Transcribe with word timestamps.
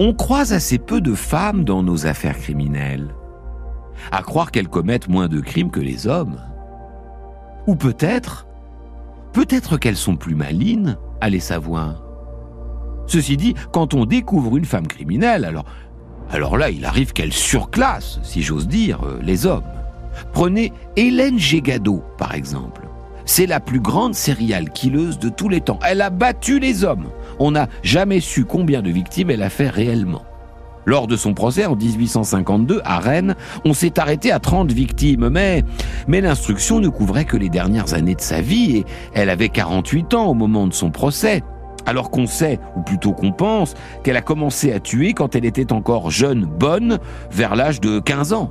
On 0.00 0.14
croise 0.14 0.52
assez 0.52 0.78
peu 0.78 1.00
de 1.00 1.14
femmes 1.14 1.64
dans 1.64 1.82
nos 1.82 2.06
affaires 2.06 2.38
criminelles. 2.38 3.14
À 4.12 4.22
croire 4.22 4.52
qu'elles 4.52 4.68
commettent 4.68 5.08
moins 5.08 5.26
de 5.26 5.40
crimes 5.40 5.72
que 5.72 5.80
les 5.80 6.06
hommes. 6.06 6.38
Ou 7.66 7.74
peut-être, 7.74 8.46
peut-être 9.32 9.76
qu'elles 9.76 9.96
sont 9.96 10.16
plus 10.16 10.36
malines, 10.36 10.96
allez 11.20 11.40
savoir. 11.40 12.04
Ceci 13.08 13.36
dit, 13.36 13.54
quand 13.72 13.94
on 13.94 14.04
découvre 14.04 14.56
une 14.56 14.64
femme 14.64 14.86
criminelle, 14.86 15.44
alors, 15.44 15.64
alors 16.30 16.56
là, 16.56 16.70
il 16.70 16.84
arrive 16.84 17.12
qu'elle 17.12 17.32
surclasse, 17.32 18.20
si 18.22 18.42
j'ose 18.42 18.68
dire, 18.68 19.02
euh, 19.04 19.18
les 19.22 19.46
hommes. 19.46 19.64
Prenez 20.32 20.72
Hélène 20.96 21.38
Gégado, 21.38 22.04
par 22.18 22.34
exemple. 22.34 22.87
C'est 23.28 23.44
la 23.44 23.60
plus 23.60 23.78
grande 23.78 24.14
serial 24.14 24.70
killeuse 24.70 25.18
de 25.18 25.28
tous 25.28 25.50
les 25.50 25.60
temps. 25.60 25.78
Elle 25.86 26.00
a 26.00 26.08
battu 26.08 26.58
les 26.58 26.82
hommes. 26.82 27.08
On 27.38 27.50
n'a 27.50 27.68
jamais 27.82 28.20
su 28.20 28.46
combien 28.46 28.80
de 28.80 28.88
victimes 28.88 29.30
elle 29.30 29.42
a 29.42 29.50
fait 29.50 29.68
réellement. 29.68 30.22
Lors 30.86 31.06
de 31.06 31.14
son 31.14 31.34
procès 31.34 31.66
en 31.66 31.76
1852 31.76 32.80
à 32.86 32.98
Rennes, 32.98 33.36
on 33.66 33.74
s'est 33.74 34.00
arrêté 34.00 34.32
à 34.32 34.38
30 34.38 34.72
victimes, 34.72 35.28
mais, 35.28 35.62
mais 36.08 36.22
l'instruction 36.22 36.80
ne 36.80 36.88
couvrait 36.88 37.26
que 37.26 37.36
les 37.36 37.50
dernières 37.50 37.92
années 37.92 38.14
de 38.14 38.22
sa 38.22 38.40
vie 38.40 38.78
et 38.78 38.84
elle 39.12 39.28
avait 39.28 39.50
48 39.50 40.14
ans 40.14 40.28
au 40.28 40.34
moment 40.34 40.66
de 40.66 40.72
son 40.72 40.90
procès. 40.90 41.42
Alors 41.84 42.10
qu'on 42.10 42.26
sait, 42.26 42.58
ou 42.76 42.80
plutôt 42.80 43.12
qu'on 43.12 43.32
pense, 43.32 43.74
qu'elle 44.04 44.16
a 44.16 44.22
commencé 44.22 44.72
à 44.72 44.80
tuer 44.80 45.12
quand 45.12 45.36
elle 45.36 45.44
était 45.44 45.70
encore 45.74 46.10
jeune, 46.10 46.46
bonne, 46.46 46.98
vers 47.30 47.56
l'âge 47.56 47.82
de 47.82 48.00
15 48.00 48.32
ans. 48.32 48.50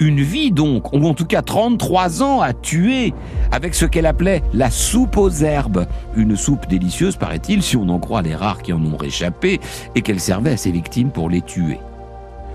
Une 0.00 0.20
vie 0.20 0.50
donc, 0.50 0.92
ou 0.92 1.06
en 1.06 1.14
tout 1.14 1.24
cas 1.24 1.42
33 1.42 2.22
ans 2.22 2.40
à 2.40 2.52
tuer, 2.52 3.14
avec 3.52 3.74
ce 3.74 3.86
qu'elle 3.86 4.06
appelait 4.06 4.42
la 4.52 4.70
soupe 4.70 5.16
aux 5.16 5.30
herbes. 5.30 5.86
Une 6.16 6.36
soupe 6.36 6.66
délicieuse, 6.68 7.16
paraît-il, 7.16 7.62
si 7.62 7.76
on 7.76 7.88
en 7.88 8.00
croit 8.00 8.22
les 8.22 8.34
rares 8.34 8.62
qui 8.62 8.72
en 8.72 8.84
ont 8.84 8.96
réchappé, 8.96 9.60
et 9.94 10.02
qu'elle 10.02 10.20
servait 10.20 10.52
à 10.52 10.56
ses 10.56 10.72
victimes 10.72 11.10
pour 11.10 11.30
les 11.30 11.42
tuer. 11.42 11.78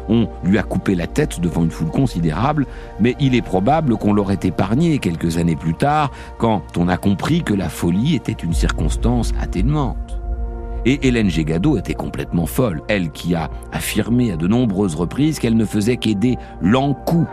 On 0.10 0.28
lui 0.44 0.58
a 0.58 0.64
coupé 0.64 0.96
la 0.96 1.08
tête 1.08 1.40
devant 1.40 1.64
une 1.64 1.72
foule 1.72 1.92
considérable, 1.92 2.66
mais 3.00 3.16
il 3.20 3.36
est 3.36 3.44
probable 3.44 3.96
qu'on 3.96 4.12
l'aurait 4.12 4.40
épargné 4.42 4.98
quelques 4.98 5.38
années 5.38 5.56
plus 5.56 5.76
tard, 5.76 6.12
quand 6.40 6.64
on 6.78 6.88
a 6.88 6.98
compris 6.98 7.44
que 7.44 7.54
la 7.54 7.70
folie 7.70 8.16
était 8.16 8.32
une 8.32 8.54
circonstance 8.54 9.34
atténuante. 9.40 10.09
Et 10.86 11.08
Hélène 11.08 11.30
Gégado 11.30 11.78
était 11.78 11.94
complètement 11.94 12.46
folle, 12.46 12.82
elle 12.88 13.12
qui 13.12 13.36
a 13.36 13.50
affirmé 13.72 14.32
à 14.32 14.38
de 14.38 14.48
nombreuses 14.48 14.96
reprises 14.96 15.40
qu'elle 15.40 15.58
ne 15.58 15.66
faisait 15.66 15.98
qu'aider 15.98 16.38
l'encou. 16.62 17.28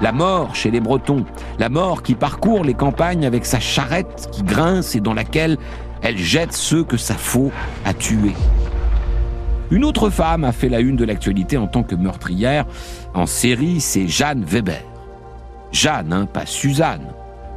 La 0.00 0.12
mort 0.12 0.54
chez 0.54 0.70
les 0.70 0.80
Bretons, 0.80 1.24
la 1.58 1.68
mort 1.68 2.02
qui 2.02 2.14
parcourt 2.14 2.64
les 2.64 2.74
campagnes 2.74 3.26
avec 3.26 3.44
sa 3.44 3.58
charrette 3.58 4.28
qui 4.30 4.42
grince 4.42 4.94
et 4.94 5.00
dans 5.00 5.14
laquelle 5.14 5.56
elle 6.02 6.18
jette 6.18 6.52
ceux 6.52 6.84
que 6.84 6.96
sa 6.96 7.14
faux 7.14 7.50
a 7.84 7.94
tués. 7.94 8.36
Une 9.70 9.84
autre 9.84 10.08
femme 10.08 10.44
a 10.44 10.52
fait 10.52 10.68
la 10.68 10.80
une 10.80 10.96
de 10.96 11.04
l'actualité 11.04 11.56
en 11.56 11.66
tant 11.66 11.82
que 11.82 11.94
meurtrière 11.94 12.64
en 13.14 13.26
série, 13.26 13.80
c'est 13.80 14.08
Jeanne 14.08 14.44
Weber. 14.44 14.82
Jeanne, 15.72 16.12
hein, 16.12 16.26
pas 16.26 16.46
Suzanne 16.46 17.06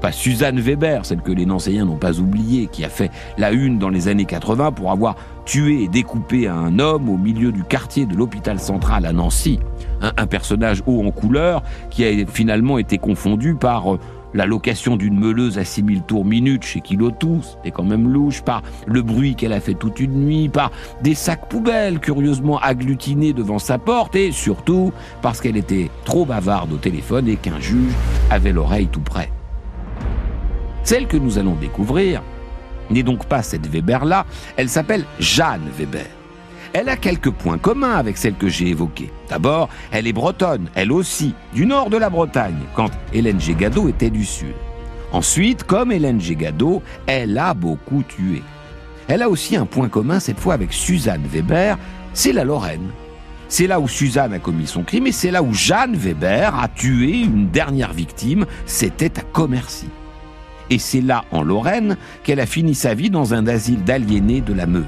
pas 0.01 0.11
Suzanne 0.11 0.59
Weber, 0.59 1.05
celle 1.05 1.21
que 1.21 1.31
les 1.31 1.45
Nancéiens 1.45 1.85
n'ont 1.85 1.95
pas 1.95 2.19
oubliée, 2.19 2.67
qui 2.67 2.83
a 2.83 2.89
fait 2.89 3.11
la 3.37 3.51
une 3.51 3.77
dans 3.79 3.89
les 3.89 4.07
années 4.07 4.25
80 4.25 4.71
pour 4.71 4.91
avoir 4.91 5.15
tué 5.45 5.83
et 5.83 5.87
découpé 5.87 6.47
un 6.47 6.79
homme 6.79 7.07
au 7.07 7.17
milieu 7.17 7.51
du 7.51 7.63
quartier 7.63 8.05
de 8.05 8.15
l'hôpital 8.15 8.59
central 8.59 9.05
à 9.05 9.13
Nancy. 9.13 9.59
Un, 10.01 10.25
personnage 10.25 10.81
haut 10.87 11.05
en 11.05 11.11
couleur 11.11 11.61
qui 11.91 12.03
a 12.03 12.25
finalement 12.25 12.79
été 12.79 12.97
confondu 12.97 13.53
par 13.53 13.93
euh, 13.93 13.99
la 14.33 14.47
location 14.47 14.95
d'une 14.95 15.19
meuleuse 15.19 15.59
à 15.59 15.65
6000 15.65 16.03
tours 16.03 16.25
minutes 16.25 16.63
chez 16.63 16.81
Kilotus, 16.81 17.57
c'est 17.63 17.71
quand 17.71 17.83
même 17.83 18.07
louche, 18.07 18.41
par 18.41 18.63
le 18.87 19.01
bruit 19.01 19.35
qu'elle 19.35 19.53
a 19.53 19.59
fait 19.59 19.73
toute 19.73 19.99
une 19.99 20.25
nuit, 20.25 20.49
par 20.49 20.71
des 21.03 21.13
sacs 21.13 21.49
poubelles 21.49 21.99
curieusement 21.99 22.57
agglutinés 22.59 23.33
devant 23.33 23.59
sa 23.59 23.77
porte, 23.77 24.15
et 24.15 24.31
surtout 24.31 24.91
parce 25.21 25.41
qu'elle 25.41 25.57
était 25.57 25.91
trop 26.05 26.25
bavarde 26.25 26.71
au 26.73 26.77
téléphone 26.77 27.27
et 27.27 27.35
qu'un 27.35 27.59
juge 27.59 27.93
avait 28.31 28.53
l'oreille 28.53 28.87
tout 28.87 29.01
près. 29.01 29.29
Celle 30.91 31.07
que 31.07 31.15
nous 31.15 31.37
allons 31.37 31.55
découvrir 31.55 32.21
n'est 32.89 33.01
donc 33.01 33.25
pas 33.25 33.43
cette 33.43 33.65
Weber-là, 33.65 34.25
elle 34.57 34.67
s'appelle 34.67 35.05
Jeanne 35.19 35.69
Weber. 35.79 36.09
Elle 36.73 36.89
a 36.89 36.97
quelques 36.97 37.31
points 37.31 37.57
communs 37.57 37.95
avec 37.95 38.17
celle 38.17 38.35
que 38.35 38.49
j'ai 38.49 38.67
évoquée. 38.67 39.09
D'abord, 39.29 39.69
elle 39.93 40.05
est 40.05 40.11
bretonne, 40.11 40.67
elle 40.75 40.91
aussi, 40.91 41.33
du 41.53 41.65
nord 41.65 41.89
de 41.89 41.95
la 41.95 42.09
Bretagne, 42.09 42.59
quand 42.75 42.91
Hélène 43.13 43.39
Gégado 43.39 43.87
était 43.87 44.09
du 44.09 44.25
sud. 44.25 44.53
Ensuite, 45.13 45.63
comme 45.63 45.93
Hélène 45.93 46.19
Gégado, 46.19 46.83
elle 47.07 47.37
a 47.37 47.53
beaucoup 47.53 48.03
tué. 48.03 48.43
Elle 49.07 49.21
a 49.21 49.29
aussi 49.29 49.55
un 49.55 49.65
point 49.65 49.87
commun 49.87 50.19
cette 50.19 50.41
fois 50.41 50.55
avec 50.55 50.73
Suzanne 50.73 51.23
Weber, 51.31 51.77
c'est 52.13 52.33
la 52.33 52.43
Lorraine. 52.43 52.89
C'est 53.47 53.67
là 53.67 53.79
où 53.79 53.87
Suzanne 53.87 54.33
a 54.33 54.39
commis 54.39 54.67
son 54.67 54.83
crime 54.83 55.07
et 55.07 55.13
c'est 55.13 55.31
là 55.31 55.41
où 55.41 55.53
Jeanne 55.53 55.95
Weber 55.95 56.53
a 56.53 56.67
tué 56.67 57.21
une 57.21 57.47
dernière 57.47 57.93
victime, 57.93 58.45
c'était 58.65 59.17
à 59.17 59.21
Commercy 59.21 59.87
et 60.71 60.79
c'est 60.79 61.01
là, 61.01 61.25
en 61.31 61.43
Lorraine, 61.43 61.97
qu'elle 62.23 62.39
a 62.39 62.45
fini 62.45 62.73
sa 62.73 62.93
vie 62.93 63.09
dans 63.09 63.33
un 63.33 63.45
asile 63.45 63.83
d'aliénés 63.83 64.39
de 64.39 64.53
la 64.53 64.65
Meuse. 64.65 64.85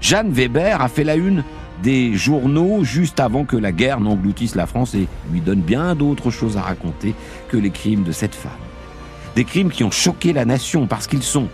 Jeanne 0.00 0.32
Weber 0.32 0.80
a 0.80 0.88
fait 0.88 1.04
la 1.04 1.14
une 1.14 1.44
des 1.82 2.14
journaux 2.14 2.82
juste 2.82 3.20
avant 3.20 3.44
que 3.44 3.56
la 3.56 3.70
guerre 3.70 4.00
n'engloutisse 4.00 4.54
la 4.54 4.66
France 4.66 4.94
et 4.94 5.06
lui 5.30 5.42
donne 5.42 5.60
bien 5.60 5.94
d'autres 5.94 6.30
choses 6.30 6.56
à 6.56 6.62
raconter 6.62 7.14
que 7.50 7.58
les 7.58 7.70
crimes 7.70 8.02
de 8.02 8.12
cette 8.12 8.34
femme. 8.34 8.50
Des 9.36 9.44
crimes 9.44 9.70
qui 9.70 9.84
ont 9.84 9.90
choqué 9.90 10.32
la 10.32 10.46
nation 10.46 10.86
parce 10.86 11.06
qu'ils 11.06 11.22
sont, 11.22 11.48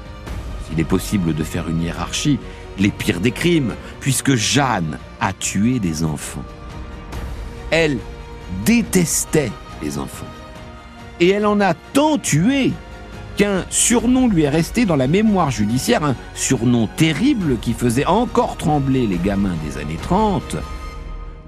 s'il 0.69 0.79
est 0.79 0.85
possible 0.85 1.35
de 1.35 1.43
faire 1.43 1.69
une 1.69 1.83
hiérarchie, 1.83 2.39
les 2.79 2.91
pires 2.91 3.21
des 3.21 3.33
crimes, 3.33 3.75
puisque 3.99 4.37
Jeanne 4.37 4.97
a 5.21 5.33
tué 5.33 5.81
des 5.81 6.05
enfants. 6.05 6.45
Elle 7.73 7.99
détestait 8.65 9.51
les 9.83 9.99
enfants. 9.99 10.25
Et 11.19 11.31
elle 11.31 11.47
en 11.47 11.61
a 11.61 11.75
tant 11.75 12.17
tué 12.17 12.73
qu'un 13.39 13.65
surnom 13.71 14.27
lui 14.27 14.43
est 14.43 14.49
resté 14.49 14.85
dans 14.85 14.97
la 14.97 15.07
mémoire 15.07 15.53
judiciaire, 15.53 16.03
un 16.03 16.17
surnom 16.35 16.89
terrible 16.97 17.57
qui 17.59 17.73
faisait 17.73 18.05
encore 18.05 18.57
trembler 18.57 19.07
les 19.07 19.17
gamins 19.17 19.55
des 19.65 19.79
années 19.79 19.99
30, 20.03 20.57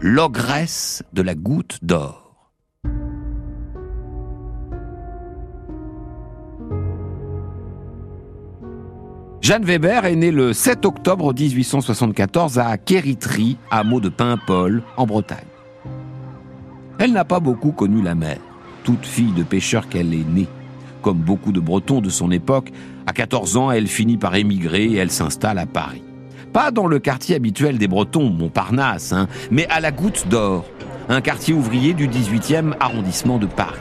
l'ogresse 0.00 1.02
de 1.12 1.20
la 1.20 1.34
goutte 1.34 1.80
d'or. 1.82 2.52
Jeanne 9.40 9.64
Weber 9.64 10.04
est 10.04 10.14
née 10.14 10.30
le 10.30 10.52
7 10.52 10.84
octobre 10.86 11.34
1874 11.34 12.60
à 12.60 12.78
Kéritry, 12.78 13.56
hameau 13.72 13.98
de 13.98 14.10
Paimpol, 14.10 14.84
en 14.96 15.06
Bretagne. 15.06 15.38
Elle 17.00 17.12
n'a 17.12 17.24
pas 17.24 17.40
beaucoup 17.40 17.72
connu 17.72 18.00
la 18.00 18.14
mer, 18.14 18.38
toute 18.84 19.04
fille 19.04 19.32
de 19.32 19.42
pêcheur 19.42 19.88
qu'elle 19.88 20.14
est 20.14 20.28
née. 20.28 20.46
Comme 21.02 21.18
beaucoup 21.18 21.52
de 21.52 21.60
Bretons 21.60 22.00
de 22.00 22.10
son 22.10 22.30
époque, 22.30 22.70
à 23.06 23.12
14 23.12 23.56
ans, 23.56 23.70
elle 23.70 23.86
finit 23.86 24.18
par 24.18 24.34
émigrer 24.34 24.84
et 24.84 24.96
elle 24.96 25.10
s'installe 25.10 25.58
à 25.58 25.66
Paris. 25.66 26.02
Pas 26.52 26.70
dans 26.70 26.86
le 26.86 26.98
quartier 26.98 27.36
habituel 27.36 27.78
des 27.78 27.88
Bretons, 27.88 28.28
Montparnasse, 28.28 29.12
hein, 29.12 29.28
mais 29.50 29.66
à 29.68 29.80
la 29.80 29.92
Goutte 29.92 30.26
d'Or, 30.28 30.64
un 31.08 31.20
quartier 31.20 31.54
ouvrier 31.54 31.94
du 31.94 32.08
18e 32.08 32.74
arrondissement 32.80 33.38
de 33.38 33.46
Paris. 33.46 33.78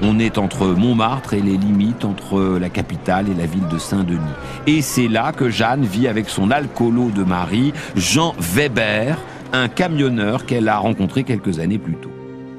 On 0.00 0.20
est 0.20 0.38
entre 0.38 0.66
Montmartre 0.66 1.34
et 1.34 1.40
les 1.40 1.56
limites 1.56 2.04
entre 2.04 2.58
la 2.58 2.68
capitale 2.68 3.28
et 3.28 3.34
la 3.34 3.46
ville 3.46 3.66
de 3.66 3.78
Saint-Denis. 3.78 4.20
Et 4.68 4.80
c'est 4.80 5.08
là 5.08 5.32
que 5.32 5.50
Jeanne 5.50 5.84
vit 5.84 6.06
avec 6.06 6.28
son 6.28 6.52
alcoolo 6.52 7.10
de 7.10 7.24
mari, 7.24 7.72
Jean 7.96 8.34
Weber, 8.38 9.18
un 9.52 9.66
camionneur 9.68 10.46
qu'elle 10.46 10.68
a 10.68 10.78
rencontré 10.78 11.24
quelques 11.24 11.58
années 11.58 11.78
plus 11.78 11.96
tôt. 11.96 12.12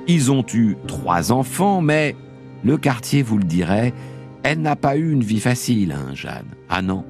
Ils 0.08 0.31
ont 0.31 0.44
eu 0.54 0.76
trois 0.88 1.31
enfants, 1.31 1.81
mais 1.81 2.16
le 2.64 2.78
quartier 2.78 3.22
vous 3.22 3.38
le 3.38 3.44
dirait, 3.44 3.94
elle 4.44 4.62
n'a 4.62 4.75
pas 4.75 4.97
eu 4.97 5.12
une 5.12 5.24
vie 5.24 5.40
facile, 5.40 5.94
hein, 5.94 6.14
Jeanne. 6.14 6.47
Ah 6.70 6.81
non. 6.81 7.06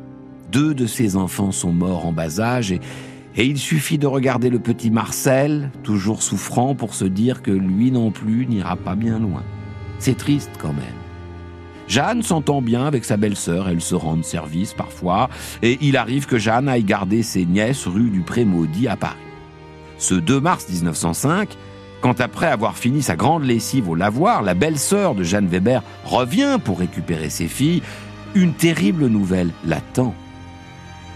Deux 0.52 0.74
de 0.74 0.86
ses 0.86 1.16
enfants 1.16 1.52
sont 1.52 1.72
morts 1.72 2.06
en 2.06 2.12
bas 2.12 2.40
âge 2.40 2.72
et, 2.72 2.82
il 3.38 3.58
suffit 3.58 3.98
de 3.98 4.08
regarder 4.08 4.50
le 4.50 4.60
petit 4.60 4.92
Marcel, 4.92 5.72
toujours 5.84 6.24
souffrant, 6.24 6.76
pour 6.76 6.94
se 6.94 7.06
dire 7.06 7.42
que 7.42 7.52
lui 7.52 7.90
non 7.92 8.12
plus 8.12 8.46
n'ira 8.48 8.76
pas 8.76 8.96
bien 8.96 9.20
loin. 9.20 9.44
C'est 9.98 10.18
triste 10.18 10.52
quand 10.60 10.74
même. 10.74 10.84
Jeanne 11.88 12.22
s'entend 12.22 12.62
bien 12.62 12.86
avec 12.86 13.06
sa 13.06 13.18
belle-sœur, 13.18 13.70
elles 13.70 13.82
se 13.82 13.96
rendent 13.96 14.26
service 14.26 14.74
parfois, 14.74 15.30
et 15.64 15.78
il 15.82 15.96
arrive 15.96 16.26
que 16.26 16.38
Jeanne 16.38 16.68
aille 16.68 16.84
garder 16.84 17.24
ses 17.24 17.46
nièces 17.46 17.88
rue 17.88 18.10
du 18.10 18.22
Pré-Maudit 18.22 18.88
à 18.88 18.98
Paris. 18.98 19.16
Ce 19.98 20.16
2 20.16 20.40
mars 20.40 20.68
1905, 20.70 21.50
quand 22.02 22.22
après 22.22 22.48
avoir 22.48 22.78
fini 22.78 23.02
sa 23.02 23.16
grande 23.16 23.44
lessive 23.44 23.90
au 23.90 23.96
lavoir, 23.96 24.42
la 24.42 24.54
belle-sœur 24.54 25.16
de 25.16 25.24
Jeanne 25.24 25.48
Weber 25.48 25.84
revient 26.06 26.58
pour 26.64 26.80
récupérer 26.80 27.30
ses 27.30 27.48
filles, 27.48 27.82
une 28.36 28.54
terrible 28.54 29.08
nouvelle 29.08 29.52
l'attend. 29.66 30.14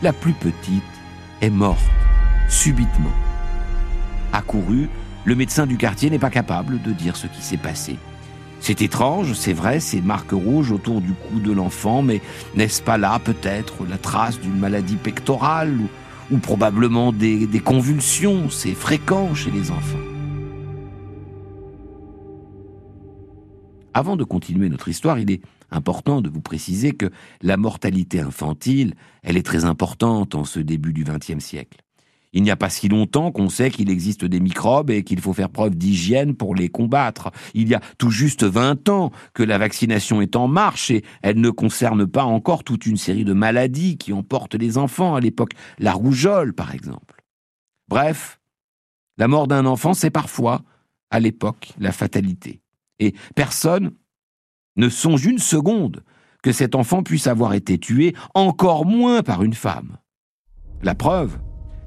La 0.02 0.12
plus 0.12 0.34
petite 0.34 0.84
est 1.42 1.50
morte, 1.50 1.80
subitement. 2.50 3.14
Accouru, 4.34 4.90
le 5.26 5.36
médecin 5.36 5.66
du 5.66 5.78
quartier 5.78 6.10
n'est 6.10 6.20
pas 6.20 6.30
capable 6.30 6.82
de 6.82 6.92
dire 6.92 7.16
ce 7.16 7.28
qui 7.28 7.42
s'est 7.42 7.58
passé. 7.58 7.98
C'est 8.60 8.82
étrange, 8.82 9.34
c'est 9.34 9.54
vrai, 9.54 9.80
ces 9.80 10.02
marques 10.02 10.32
rouges 10.32 10.72
autour 10.72 11.02
du 11.02 11.14
cou 11.14 11.40
de 11.40 11.52
l'enfant, 11.52 12.02
mais 12.02 12.22
n'est-ce 12.56 12.82
pas 12.82 12.98
là 12.98 13.20
peut-être 13.20 13.86
la 13.86 13.98
trace 13.98 14.40
d'une 14.40 14.58
maladie 14.58 14.96
pectorale 14.96 15.78
ou, 16.32 16.38
probablement 16.40 17.12
des 17.12 17.62
convulsions, 17.64 18.50
c'est 18.50 18.74
fréquent 18.74 19.36
chez 19.36 19.52
les 19.52 19.70
enfants? 19.70 20.13
Avant 23.94 24.16
de 24.16 24.24
continuer 24.24 24.70
notre 24.70 24.88
histoire, 24.88 25.20
il 25.20 25.30
est 25.32 25.42
important 25.70 26.22
de 26.22 26.30
vous 26.30 26.42
préciser 26.42 26.94
que 26.94 27.12
la 27.42 27.58
mortalité 27.58 28.20
infantile, 28.20 28.96
elle 29.22 29.38
est 29.38 29.46
très 29.46 29.66
importante 29.66 30.36
en 30.36 30.46
ce 30.46 30.60
début 30.60 30.94
du 30.94 31.04
XXe 31.04 31.44
siècle. 31.44 31.80
Il 32.36 32.42
n'y 32.42 32.50
a 32.50 32.56
pas 32.56 32.70
si 32.70 32.90
longtemps 32.90 33.32
qu'on 33.32 33.50
sait 33.50 33.70
qu'il 33.70 33.92
existe 33.92 34.26
des 34.26 34.40
microbes 34.40 34.90
et 34.90 35.04
qu'il 35.04 35.22
faut 35.22 35.34
faire 35.34 35.50
preuve 35.50 35.76
d'hygiène 35.76 36.34
pour 36.34 36.56
les 36.56 36.68
combattre. 36.68 37.30
Il 37.54 37.68
y 37.68 37.76
a 37.76 37.82
tout 38.00 38.10
juste 38.10 38.44
20 38.44 38.90
ans 38.90 39.12
que 39.36 39.44
la 39.44 39.60
vaccination 39.60 40.20
est 40.20 40.36
en 40.36 40.48
marche 40.48 40.90
et 40.90 41.04
elle 41.22 41.40
ne 41.40 41.52
concerne 41.52 42.08
pas 42.08 42.24
encore 42.24 42.64
toute 42.64 42.88
une 42.88 42.98
série 42.98 43.26
de 43.26 43.34
maladies 43.34 43.98
qui 43.98 44.14
emportent 44.14 44.56
les 44.56 44.80
enfants 44.80 45.14
à 45.14 45.20
l'époque, 45.20 45.54
la 45.78 45.94
rougeole 45.94 46.54
par 46.54 46.74
exemple. 46.74 47.24
Bref, 47.88 48.40
la 49.20 49.28
mort 49.28 49.48
d'un 49.48 49.68
enfant, 49.68 49.94
c'est 49.94 50.10
parfois, 50.10 50.64
à 51.12 51.20
l'époque, 51.20 51.74
la 51.78 51.92
fatalité. 51.92 52.63
Et 53.00 53.14
personne 53.36 53.92
ne 54.76 54.90
songe 54.90 55.26
une 55.26 55.40
seconde 55.40 56.04
que 56.42 56.52
cet 56.52 56.76
enfant 56.76 57.04
puisse 57.04 57.28
avoir 57.28 57.54
été 57.54 57.78
tué, 57.78 58.14
encore 58.34 58.86
moins 58.86 59.24
par 59.24 59.44
une 59.44 59.54
femme. 59.54 59.98
La 60.82 60.94
preuve, 60.96 61.40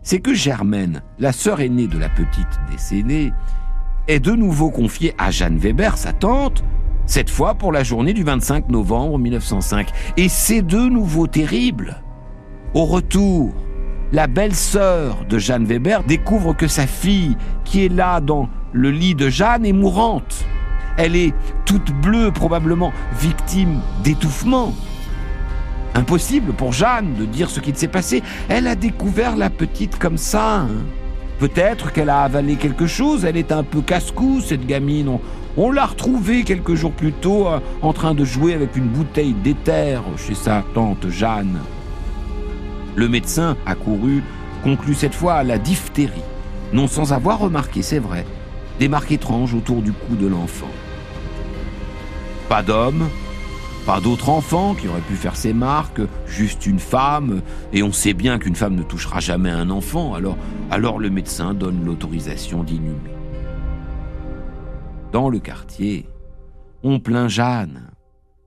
c'est 0.02 0.20
que 0.20 0.34
Germaine, 0.34 1.02
la 1.18 1.32
sœur 1.32 1.60
aînée 1.60 1.88
de 1.88 1.98
la 1.98 2.08
petite 2.08 2.58
décédée, 2.70 3.32
est 4.08 4.20
de 4.20 4.32
nouveau 4.32 4.70
confiée 4.70 5.14
à 5.18 5.30
Jeanne 5.30 5.58
Weber, 5.58 5.98
sa 5.98 6.12
tante, 6.12 6.64
cette 7.06 7.30
fois 7.30 7.54
pour 7.54 7.72
la 7.72 7.82
journée 7.82 8.14
du 8.14 8.24
25 8.24 8.68
novembre 8.68 9.18
1905. 9.18 9.90
Et 10.16 10.28
c'est 10.28 10.62
de 10.62 10.78
nouveau 10.78 11.26
terrible. 11.26 12.02
Au 12.74 12.84
retour, 12.84 13.52
la 14.12 14.26
belle-sœur 14.26 15.24
de 15.28 15.38
Jeanne 15.38 15.64
Weber 15.64 16.04
découvre 16.04 16.54
que 16.54 16.68
sa 16.68 16.86
fille, 16.86 17.36
qui 17.64 17.84
est 17.84 17.92
là 17.92 18.20
dans 18.20 18.48
le 18.72 18.90
lit 18.90 19.14
de 19.14 19.28
Jeanne, 19.28 19.66
est 19.66 19.72
mourante. 19.72 20.46
Elle 20.96 21.16
est 21.16 21.34
toute 21.64 21.92
bleue, 21.92 22.30
probablement 22.30 22.92
victime 23.20 23.80
d'étouffement. 24.02 24.74
Impossible 25.94 26.52
pour 26.52 26.72
Jeanne 26.72 27.14
de 27.14 27.24
dire 27.24 27.50
ce 27.50 27.60
qu'il 27.60 27.76
s'est 27.76 27.88
passé. 27.88 28.22
Elle 28.48 28.66
a 28.66 28.74
découvert 28.74 29.36
la 29.36 29.50
petite 29.50 29.98
comme 29.98 30.18
ça. 30.18 30.60
Hein. 30.60 30.68
Peut-être 31.38 31.92
qu'elle 31.92 32.10
a 32.10 32.22
avalé 32.22 32.56
quelque 32.56 32.86
chose. 32.86 33.24
Elle 33.24 33.36
est 33.36 33.52
un 33.52 33.62
peu 33.62 33.80
casse-cou, 33.80 34.40
cette 34.40 34.66
gamine. 34.66 35.18
On, 35.56 35.70
l'a 35.70 35.86
retrouvée 35.86 36.44
quelques 36.44 36.74
jours 36.74 36.92
plus 36.92 37.12
tôt 37.12 37.48
euh, 37.48 37.60
en 37.82 37.92
train 37.92 38.14
de 38.14 38.24
jouer 38.24 38.54
avec 38.54 38.76
une 38.76 38.88
bouteille 38.88 39.32
d'éther 39.32 40.02
chez 40.16 40.34
sa 40.34 40.62
tante 40.74 41.08
Jeanne. 41.08 41.58
Le 42.94 43.08
médecin 43.08 43.56
accouru 43.66 44.22
conclut 44.64 44.94
cette 44.94 45.14
fois 45.14 45.34
à 45.34 45.44
la 45.44 45.58
diphtérie, 45.58 46.12
non 46.72 46.88
sans 46.88 47.12
avoir 47.12 47.38
remarqué, 47.38 47.82
c'est 47.82 47.98
vrai, 47.98 48.26
des 48.78 48.88
marques 48.88 49.12
étranges 49.12 49.54
autour 49.54 49.82
du 49.82 49.92
cou 49.92 50.16
de 50.16 50.26
l'enfant. 50.26 50.70
Pas 52.48 52.62
d'homme, 52.62 53.08
pas 53.86 54.00
d'autres 54.00 54.28
enfants 54.28 54.74
qui 54.74 54.88
auraient 54.88 55.00
pu 55.00 55.14
faire 55.14 55.36
ces 55.36 55.52
marques, 55.52 56.00
juste 56.26 56.66
une 56.66 56.78
femme, 56.78 57.42
et 57.72 57.82
on 57.82 57.92
sait 57.92 58.14
bien 58.14 58.38
qu'une 58.38 58.56
femme 58.56 58.74
ne 58.74 58.82
touchera 58.82 59.20
jamais 59.20 59.50
un 59.50 59.70
enfant, 59.70 60.14
alors, 60.14 60.36
alors 60.70 60.98
le 60.98 61.08
médecin 61.10 61.54
donne 61.54 61.84
l'autorisation 61.84 62.64
d'inhumer. 62.64 63.14
Dans 65.12 65.28
le 65.28 65.38
quartier, 65.38 66.08
on 66.82 67.00
plaint 67.00 67.28
Jeanne, 67.28 67.90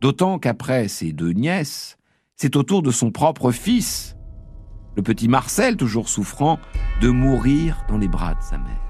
d'autant 0.01 0.40
qu'après 0.40 0.88
ses 0.88 1.13
deux 1.13 1.31
nièces, 1.31 1.98
c'est 2.36 2.56
au 2.56 2.63
tour 2.63 2.81
de 2.81 2.92
son 2.92 3.12
propre 3.12 3.51
fils, 3.51 4.16
le 4.96 5.04
petit 5.04 5.30
Marcel, 5.30 5.78
toujours 5.78 6.10
souffrant, 6.10 6.60
de 7.01 7.10
mourir 7.10 7.86
dans 7.88 7.98
les 7.98 8.10
bras 8.10 8.34
de 8.34 8.42
sa 8.42 8.57
mère. 8.57 8.81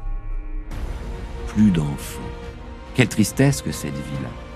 Plus 1.48 1.70
d'enfants. 1.70 2.22
Quelle 2.96 3.10
tristesse 3.10 3.62
que 3.62 3.72
cette 3.72 3.94
vie-là. 3.94 4.49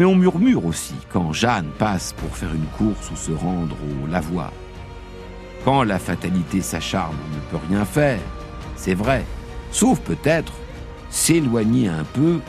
Mais 0.00 0.06
on 0.06 0.14
murmure 0.14 0.64
aussi 0.64 0.94
quand 1.12 1.34
Jeanne 1.34 1.68
passe 1.78 2.14
pour 2.14 2.34
faire 2.34 2.54
une 2.54 2.64
course 2.78 3.10
ou 3.10 3.16
se 3.16 3.32
rendre 3.32 3.76
au 4.02 4.06
lavoir. 4.06 4.50
Quand 5.62 5.82
la 5.82 5.98
fatalité 5.98 6.62
s'acharne, 6.62 7.14
on 7.30 7.36
ne 7.36 7.40
peut 7.50 7.66
rien 7.68 7.84
faire, 7.84 8.22
c'est 8.76 8.94
vrai, 8.94 9.26
sauf 9.70 10.00
peut-être 10.00 10.54
s'éloigner 11.10 11.88
un 11.88 12.04
peu 12.04 12.40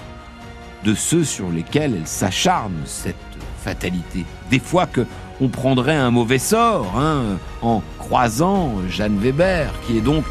de 0.85 0.93
ceux 0.93 1.25
sur 1.25 1.49
lesquels 1.49 1.95
elle 1.95 2.07
s'acharne, 2.07 2.83
cette 2.85 3.17
fatalité. 3.57 4.23
Des 4.49 4.59
fois 4.59 4.85
que 4.87 5.05
on 5.41 5.49
prendrait 5.49 5.97
un 5.97 6.09
mauvais 6.09 6.39
sort 6.39 6.97
hein, 6.97 7.37
en 7.61 7.83
croisant 7.97 8.75
Jeanne 8.87 9.17
Weber, 9.17 9.73
qui 9.85 9.97
est 9.97 10.01
donc 10.01 10.23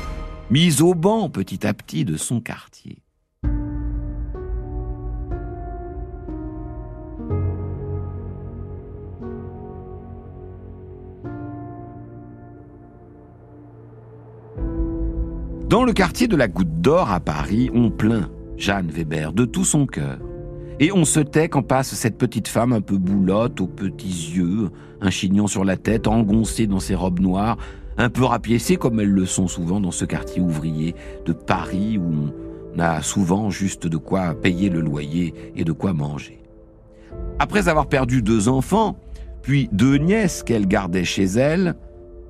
mise 0.49 0.81
au 0.81 0.95
banc 0.95 1.29
petit 1.29 1.67
à 1.67 1.75
petit 1.75 2.07
de 2.07 2.17
son 2.17 2.41
quartier. 2.41 2.97
Dans 15.71 15.85
le 15.85 15.93
quartier 15.93 16.27
de 16.27 16.35
la 16.35 16.49
Goutte 16.49 16.81
d'Or 16.81 17.13
à 17.13 17.21
Paris, 17.21 17.71
on 17.73 17.93
plaint 17.93 18.29
Jeanne 18.57 18.91
Weber 18.91 19.33
de 19.33 19.45
tout 19.45 19.65
son 19.65 19.87
cœur. 19.87 20.19
Et 20.81 20.91
on 20.91 21.05
se 21.05 21.21
tait 21.21 21.49
quand 21.49 21.63
passe 21.63 21.95
cette 21.95 22.19
petite 22.19 22.49
femme 22.49 22.73
un 22.73 22.81
peu 22.81 22.99
boulotte, 22.99 23.61
aux 23.61 23.69
petits 23.69 24.33
yeux, 24.35 24.71
un 25.01 25.11
chignon 25.11 25.47
sur 25.47 25.65
la 25.65 25.77
tête, 25.77 26.09
engoncée 26.09 26.67
dans 26.67 26.81
ses 26.81 26.97
robes 26.97 27.21
noires, 27.21 27.57
un 27.99 28.09
peu 28.09 28.25
rapiécée 28.25 28.79
comme 28.79 28.99
elles 28.99 29.13
le 29.13 29.27
sont 29.27 29.47
souvent 29.47 29.79
dans 29.79 29.93
ce 29.93 30.05
quartier 30.05 30.43
ouvrier 30.43 30.97
de 31.25 31.33
Paris 31.33 31.99
où 31.99 32.33
on 32.75 32.79
a 32.81 33.01
souvent 33.01 33.49
juste 33.49 33.87
de 33.87 33.97
quoi 33.97 34.35
payer 34.35 34.71
le 34.71 34.81
loyer 34.81 35.35
et 35.55 35.63
de 35.63 35.71
quoi 35.71 35.93
manger. 35.93 36.43
Après 37.39 37.69
avoir 37.69 37.87
perdu 37.87 38.23
deux 38.23 38.49
enfants, 38.49 38.99
puis 39.41 39.69
deux 39.71 39.99
nièces 39.99 40.43
qu'elle 40.43 40.67
gardait 40.67 41.05
chez 41.05 41.27
elle, 41.27 41.77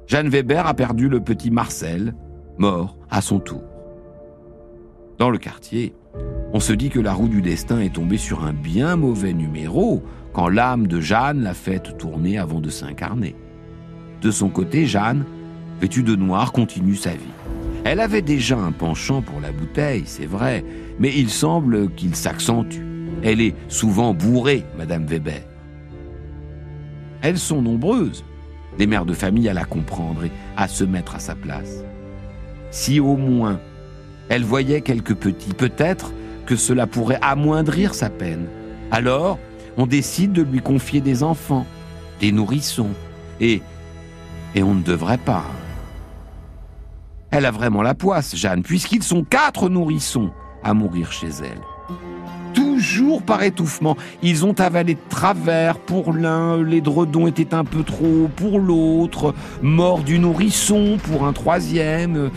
Jeanne 0.07 0.29
Weber 0.29 0.67
a 0.67 0.75
perdu 0.75 1.09
le 1.09 1.21
petit 1.21 1.51
Marcel, 1.51 2.15
mort 2.59 2.97
à 3.11 3.21
son 3.21 3.39
tour. 3.39 3.63
Dans 5.19 5.31
le 5.31 5.39
quartier, 5.39 5.95
on 6.53 6.61
se 6.61 6.73
dit 6.73 6.89
que 6.89 6.99
la 6.99 7.13
roue 7.13 7.29
du 7.29 7.43
destin 7.43 7.81
est 7.81 7.95
tombée 7.95 8.17
sur 8.17 8.45
un 8.45 8.53
bien 8.53 8.97
mauvais 8.97 9.33
numéro 9.33 10.03
quand 10.33 10.49
l'âme 10.49 10.87
de 10.87 11.01
Jeanne 11.01 11.43
l'a 11.43 11.55
fait 11.55 11.97
tourner 11.99 12.39
avant 12.39 12.61
de 12.61 12.71
s'incarner. 12.71 13.37
De 14.23 14.31
son 14.31 14.49
côté, 14.49 14.87
Jeanne, 14.87 15.25
vêtue 15.81 16.03
de 16.03 16.17
noir, 16.17 16.53
continue 16.53 16.97
sa 16.97 17.11
vie. 17.11 17.35
Elle 17.85 18.01
avait 18.01 18.23
déjà 18.23 18.59
un 18.59 18.73
penchant 18.73 19.23
pour 19.23 19.41
la 19.41 19.53
bouteille, 19.53 20.05
c'est 20.07 20.27
vrai, 20.27 20.65
mais 20.99 21.13
il 21.15 21.31
semble 21.31 21.91
qu'il 21.95 22.15
s'accentue. 22.15 22.83
Elle 23.23 23.41
est 23.41 23.55
souvent 23.69 24.15
bourrée, 24.15 24.65
Madame 24.77 25.07
Weber. 25.07 25.43
Elles 27.23 27.39
sont 27.39 27.63
nombreuses, 27.63 28.25
les 28.79 28.87
mères 28.87 29.07
de 29.07 29.15
famille 29.15 29.49
à 29.49 29.55
la 29.55 29.65
comprendre 29.65 30.25
et 30.25 30.33
à 30.57 30.69
se 30.69 30.85
mettre 30.85 31.15
à 31.17 31.19
sa 31.19 31.35
place 31.35 31.85
si 32.71 33.01
au 33.01 33.17
moins 33.17 33.61
elle 34.29 34.45
voyait 34.45 34.81
quelques 34.81 35.15
petits, 35.15 35.55
peut-être 35.55 36.13
que 36.47 36.57
cela 36.57 36.87
pourrait 36.87 37.19
amoindrir 37.21 37.95
sa 37.95 38.11
peine. 38.11 38.47
Alors, 38.91 39.39
on 39.77 39.87
décide 39.87 40.33
de 40.33 40.43
lui 40.43 40.61
confier 40.61 41.01
des 41.01 41.23
enfants, 41.23 41.67
des 42.21 42.33
nourrissons, 42.33 42.91
et, 43.41 43.61
et 44.55 44.63
on 44.63 44.75
ne 44.75 44.83
devrait 44.83 45.19
pas. 45.19 45.45
Elle 47.31 47.47
a 47.47 47.51
vraiment 47.51 47.83
la 47.83 47.95
poisse, 47.95 48.37
Jeanne, 48.37 48.63
puisqu'ils 48.63 49.03
sont 49.03 49.25
quatre 49.25 49.69
nourrissons 49.69 50.31
à 50.63 50.75
mourir 50.75 51.13
chez 51.13 51.29
elle. 51.29 51.61
Toujours 52.53 53.23
par 53.23 53.43
étouffement. 53.45 53.97
Ils 54.23 54.45
ont 54.45 54.59
avalé 54.59 54.95
de 54.95 55.01
travers. 55.09 55.79
Pour 55.79 56.13
l'un, 56.13 56.63
les 56.63 56.81
dredons 56.81 57.29
étaient 57.29 57.55
un 57.55 57.65
peu 57.65 57.85
trop. 57.85 58.29
Pour 58.35 58.59
l'autre, 58.59 59.35
mort 59.63 60.01
du 60.01 60.19
nourrisson. 60.19 60.99
Pour 61.05 61.25
un 61.25 61.33
troisième. 61.33 62.31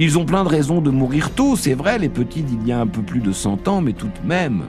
Ils 0.00 0.16
ont 0.16 0.24
plein 0.24 0.44
de 0.44 0.48
raisons 0.48 0.80
de 0.80 0.90
mourir 0.90 1.30
tôt, 1.34 1.56
c'est 1.56 1.74
vrai, 1.74 1.98
les 1.98 2.08
petits 2.08 2.42
d'il 2.42 2.64
y 2.64 2.70
a 2.70 2.78
un 2.78 2.86
peu 2.86 3.02
plus 3.02 3.20
de 3.20 3.32
100 3.32 3.66
ans, 3.66 3.80
mais 3.80 3.94
tout 3.94 4.06
de 4.06 4.28
même. 4.28 4.62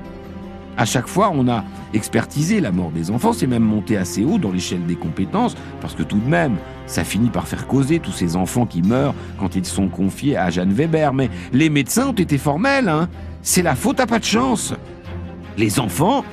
À 0.75 0.86
chaque 0.86 1.07
fois, 1.07 1.31
on 1.31 1.48
a 1.48 1.63
expertisé 1.93 2.59
la 2.59 2.71
mort 2.71 2.89
des 2.89 3.12
enfants, 3.12 3.31
c'est 3.31 3.45
même 3.45 3.63
monté 3.63 3.95
assez 3.95 4.25
haut 4.25 4.39
dans 4.39 4.51
l'échelle 4.51 4.86
des 4.88 4.95
compétences, 4.95 5.55
parce 5.81 5.93
que 5.93 6.01
tout 6.01 6.17
de 6.17 6.27
même, 6.27 6.55
ça 6.88 7.03
finit 7.03 7.29
par 7.29 7.48
faire 7.48 7.67
causer 7.67 8.00
tous 8.00 8.12
ces 8.12 8.36
enfants 8.36 8.65
qui 8.65 8.81
meurent 8.81 9.13
quand 9.38 9.55
ils 9.55 9.65
sont 9.65 9.88
confiés 9.88 10.36
à 10.36 10.50
Jeanne 10.50 10.74
Weber. 10.74 11.13
Mais 11.13 11.29
les 11.53 11.69
médecins 11.69 12.07
ont 12.07 12.13
été 12.13 12.39
formels, 12.39 12.89
hein. 12.89 13.07
C'est 13.43 13.62
la 13.62 13.75
faute 13.75 14.00
à 14.00 14.07
pas 14.07 14.19
de 14.19 14.25
chance. 14.25 14.74
Les 15.57 15.79
enfants, 15.79 16.25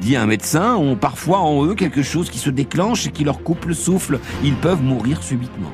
dit 0.00 0.14
un 0.14 0.26
médecin, 0.26 0.76
ont 0.76 0.94
parfois 0.94 1.40
en 1.40 1.64
eux 1.64 1.74
quelque 1.74 2.02
chose 2.02 2.30
qui 2.30 2.38
se 2.38 2.50
déclenche 2.50 3.06
et 3.06 3.10
qui 3.10 3.24
leur 3.24 3.42
coupe 3.42 3.64
le 3.64 3.74
souffle. 3.74 4.20
Ils 4.44 4.54
peuvent 4.54 4.82
mourir 4.82 5.22
subitement. 5.24 5.72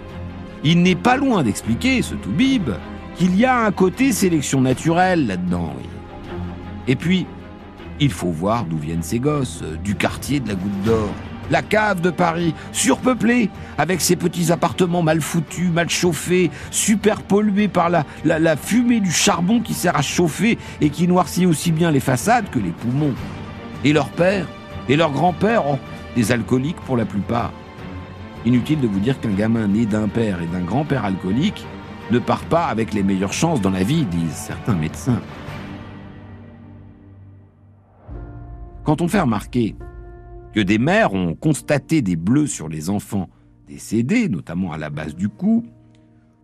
Il 0.67 0.81
n'est 0.81 0.95
pas 0.95 1.19
loin 1.19 1.43
d'expliquer, 1.43 2.01
ce 2.01 2.15
Toubib, 2.15 2.71
qu'il 3.17 3.37
y 3.37 3.45
a 3.45 3.65
un 3.67 3.71
côté 3.71 4.13
sélection 4.13 4.63
naturelle 4.63 5.27
là-dedans. 5.27 5.75
Et 6.89 6.97
puis, 6.97 7.27
il 8.01 8.11
faut 8.11 8.31
voir 8.31 8.65
d'où 8.65 8.79
viennent 8.79 9.03
ces 9.03 9.19
gosses, 9.19 9.63
du 9.85 9.95
quartier 9.95 10.41
de 10.41 10.49
la 10.49 10.55
Goutte 10.55 10.83
d'Or. 10.85 11.11
la 11.51 11.61
cave 11.61 12.01
de 12.01 12.09
Paris, 12.09 12.55
surpeuplée, 12.73 13.51
avec 13.77 14.01
ses 14.01 14.17
petits 14.17 14.51
appartements 14.51 15.03
mal 15.03 15.21
foutus, 15.21 15.69
mal 15.71 15.91
chauffés, 15.91 16.51
super 16.71 17.21
pollués 17.21 17.69
par 17.69 17.91
la, 17.91 18.57
fumée 18.57 19.01
du 19.01 19.13
charbon 19.13 19.61
qui 19.61 19.75
sert 19.75 19.95
à 19.95 20.03
chauffer 20.03 20.57
et 20.81 20.89
qui 20.89 21.07
noircit 21.07 21.45
aussi 21.45 21.73
bien 21.73 21.91
les 21.91 22.01
façades 22.01 22.49
que 22.51 22.59
les 22.59 22.71
poumons. 22.71 23.15
Et 23.85 23.93
leur 23.93 24.09
père, 24.09 24.47
et 24.89 24.97
leur 24.97 25.13
grand-père, 25.13 25.65
oh, 25.69 25.79
des 26.17 26.33
alcooliques 26.33 26.81
pour 26.87 26.97
la 26.97 27.05
plupart. 27.05 27.53
Inutile 28.45 28.81
de 28.81 28.87
vous 28.87 29.01
dire 29.01 29.21
qu'un 29.21 29.33
gamin 29.33 29.69
né 29.69 29.87
d'un 29.87 30.09
père 30.09 30.43
et 30.43 30.47
d'un 30.47 30.63
grand-père 30.63 31.05
alcoolique 31.05 31.65
ne 32.11 32.19
part 32.19 32.45
pas 32.45 32.67
avec 32.67 32.93
les 32.93 33.03
meilleures 33.03 33.33
chances 33.33 33.61
dans 33.61 33.71
la 33.71 33.83
vie, 33.83 34.05
disent 34.05 34.35
certains 34.35 34.75
médecins. 34.75 35.21
Quand 38.85 39.01
on 39.01 39.09
fait 39.09 39.21
remarquer 39.21 39.77
que 40.53 40.61
des 40.61 40.79
mères 40.79 41.15
ont 41.15 41.35
constaté 41.35 42.03
des 42.03 42.17
bleus 42.17 42.47
sur 42.47 42.69
les 42.69 42.91
enfants 42.91 43.31
décédés, 43.67 44.29
notamment 44.29 44.73
à 44.73 44.79
la 44.79 44.91
base 44.91 45.17
du 45.17 45.31
cou, 45.31 45.65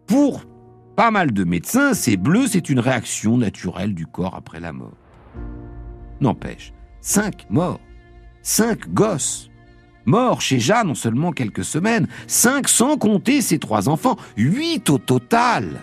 pour 0.07 0.47
pas 0.97 1.11
mal 1.11 1.33
de 1.33 1.45
médecins, 1.45 1.93
ces 1.93 2.17
bleus, 2.17 2.47
c'est 2.49 2.71
une 2.71 2.81
réaction 2.81 3.37
naturelle 3.37 3.95
du 3.95 4.07
corps 4.07 4.35
après 4.35 4.59
la 4.59 4.73
mort. 4.73 4.97
N'empêche, 6.21 6.73
cinq 7.01 7.47
morts, 7.51 7.81
cinq 8.43 8.93
gosses, 8.93 9.51
morts 10.05 10.41
chez 10.41 10.59
Jeanne 10.61 10.91
en 10.91 10.95
seulement 10.95 11.33
quelques 11.33 11.65
semaines, 11.65 12.09
cinq 12.27 12.69
sans 12.69 12.97
compter 12.97 13.41
ses 13.41 13.59
trois 13.59 13.89
enfants, 13.89 14.17
huit 14.37 14.89
au 14.91 14.99
total. 14.99 15.81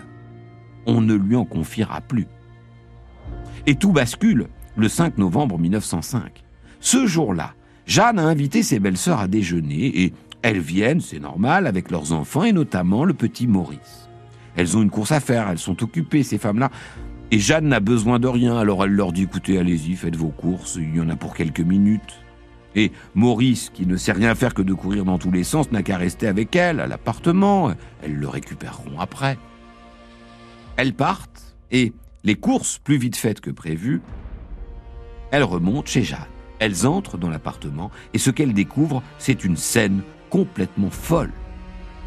On 0.86 1.00
ne 1.00 1.14
lui 1.14 1.36
en 1.36 1.44
confiera 1.44 2.00
plus. 2.00 2.26
Et 3.66 3.74
tout 3.74 3.92
bascule 3.92 4.48
le 4.76 4.88
5 4.88 5.18
novembre 5.18 5.58
1905. 5.58 6.44
Ce 6.80 7.06
jour-là, 7.06 7.54
Jeanne 7.86 8.18
a 8.18 8.24
invité 8.24 8.62
ses 8.62 8.78
belles-sœurs 8.78 9.20
à 9.20 9.28
déjeuner 9.28 10.02
et 10.02 10.12
elles 10.42 10.60
viennent, 10.60 11.00
c'est 11.00 11.18
normal, 11.18 11.66
avec 11.66 11.90
leurs 11.90 12.12
enfants 12.12 12.44
et 12.44 12.52
notamment 12.52 13.04
le 13.04 13.14
petit 13.14 13.46
Maurice. 13.46 14.08
Elles 14.56 14.76
ont 14.76 14.82
une 14.82 14.90
course 14.90 15.12
à 15.12 15.20
faire, 15.20 15.48
elles 15.48 15.58
sont 15.58 15.82
occupées, 15.82 16.22
ces 16.22 16.38
femmes-là. 16.38 16.70
Et 17.30 17.38
Jeanne 17.38 17.68
n'a 17.68 17.80
besoin 17.80 18.18
de 18.18 18.28
rien, 18.28 18.56
alors 18.56 18.84
elle 18.84 18.92
leur 18.92 19.12
dit 19.12 19.22
écoutez, 19.22 19.58
allez-y, 19.58 19.96
faites 19.96 20.16
vos 20.16 20.30
courses, 20.30 20.76
il 20.80 20.96
y 20.96 21.00
en 21.00 21.10
a 21.10 21.16
pour 21.16 21.34
quelques 21.34 21.60
minutes. 21.60 22.20
Et 22.74 22.92
Maurice, 23.14 23.70
qui 23.72 23.86
ne 23.86 23.96
sait 23.96 24.12
rien 24.12 24.34
faire 24.34 24.54
que 24.54 24.62
de 24.62 24.74
courir 24.74 25.04
dans 25.04 25.18
tous 25.18 25.30
les 25.30 25.44
sens, 25.44 25.72
n'a 25.72 25.82
qu'à 25.82 25.96
rester 25.96 26.26
avec 26.26 26.54
elle 26.54 26.80
à 26.80 26.86
l'appartement. 26.86 27.72
Elles 28.02 28.14
le 28.14 28.28
récupéreront 28.28 29.00
après. 29.00 29.38
Elles 30.76 30.94
partent, 30.94 31.56
et 31.70 31.92
les 32.24 32.36
courses 32.36 32.78
plus 32.78 32.98
vite 32.98 33.16
faites 33.16 33.40
que 33.40 33.50
prévues, 33.50 34.00
elles 35.30 35.44
remontent 35.44 35.86
chez 35.86 36.02
Jeanne. 36.02 36.26
Elles 36.58 36.86
entrent 36.86 37.18
dans 37.18 37.30
l'appartement 37.30 37.90
et 38.14 38.18
ce 38.18 38.30
qu'elles 38.30 38.54
découvrent, 38.54 39.02
c'est 39.18 39.44
une 39.44 39.56
scène 39.56 40.02
complètement 40.30 40.90
folle. 40.90 41.32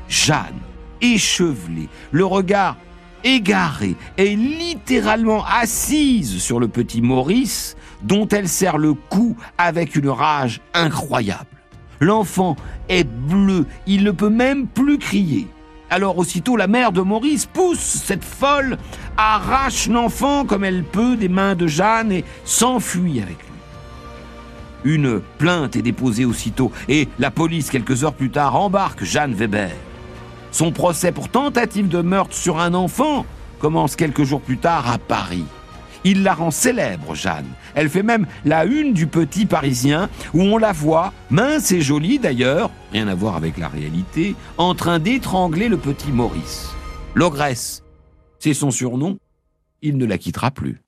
Jeanne, 0.08 0.60
échevelée, 1.01 1.89
le 2.12 2.25
regard 2.25 2.77
égaré, 3.23 3.95
est 4.17 4.35
littéralement 4.35 5.43
assise 5.45 6.41
sur 6.41 6.59
le 6.59 6.67
petit 6.67 7.01
Maurice, 7.01 7.75
dont 8.03 8.27
elle 8.27 8.47
serre 8.47 8.77
le 8.77 8.93
cou 8.93 9.35
avec 9.57 9.95
une 9.95 10.09
rage 10.09 10.61
incroyable. 10.73 11.45
L'enfant 11.99 12.55
est 12.89 13.07
bleu, 13.07 13.65
il 13.85 14.03
ne 14.03 14.11
peut 14.11 14.29
même 14.29 14.67
plus 14.67 14.97
crier. 14.97 15.47
Alors 15.91 16.17
aussitôt 16.17 16.55
la 16.55 16.67
mère 16.67 16.91
de 16.91 17.01
Maurice 17.01 17.45
pousse 17.45 17.79
cette 17.79 18.23
folle, 18.23 18.77
arrache 19.17 19.87
l'enfant 19.87 20.45
comme 20.45 20.63
elle 20.63 20.83
peut 20.83 21.17
des 21.17 21.29
mains 21.29 21.53
de 21.53 21.67
Jeanne 21.67 22.11
et 22.11 22.23
s'enfuit 22.45 23.21
avec 23.21 23.37
lui. 23.37 24.93
Une 24.93 25.21
plainte 25.37 25.75
est 25.75 25.81
déposée 25.81 26.25
aussitôt 26.25 26.71
et 26.87 27.07
la 27.19 27.29
police, 27.29 27.69
quelques 27.69 28.03
heures 28.03 28.13
plus 28.13 28.31
tard, 28.31 28.55
embarque 28.55 29.03
Jeanne 29.03 29.33
Weber. 29.33 29.71
Son 30.51 30.72
procès 30.72 31.12
pour 31.12 31.29
tentative 31.29 31.88
de 31.88 32.01
meurtre 32.01 32.36
sur 32.36 32.60
un 32.60 32.74
enfant 32.74 33.25
commence 33.60 33.96
quelques 33.96 34.24
jours 34.24 34.41
plus 34.41 34.58
tard 34.58 34.89
à 34.91 34.98
Paris. 34.98 35.46
Il 36.03 36.24
la 36.24 36.34
rend 36.34 36.51
célèbre, 36.51 37.13
Jeanne. 37.13 37.46
Elle 37.75 37.89
fait 37.89 38.03
même 38.03 38.25
la 38.43 38.65
une 38.65 38.93
du 38.93 39.08
petit 39.08 39.46
Parisien, 39.46 40.10
où 40.34 40.41
on 40.41 40.58
la 40.58 40.72
voit, 40.72 41.13
mince 41.29 41.72
et 41.72 41.81
jolie 41.81 42.17
d'ailleurs, 42.17 42.72
rien 42.91 43.08
à 43.08 43.15
voir 43.15 43.36
avec 43.36 43.58
la 43.58 43.67
réalité, 43.67 44.36
en 44.58 44.74
train 44.74 45.00
d'étrangler 45.00 45.70
le 45.70 45.77
petit 45.77 46.12
Maurice. 46.12 46.70
L'ogresse, 47.13 47.84
c'est 48.39 48.55
son 48.55 48.72
surnom. 48.72 49.17
Il 49.84 49.98
ne 49.98 50.05
la 50.05 50.17
quittera 50.17 50.51
plus. 50.51 50.81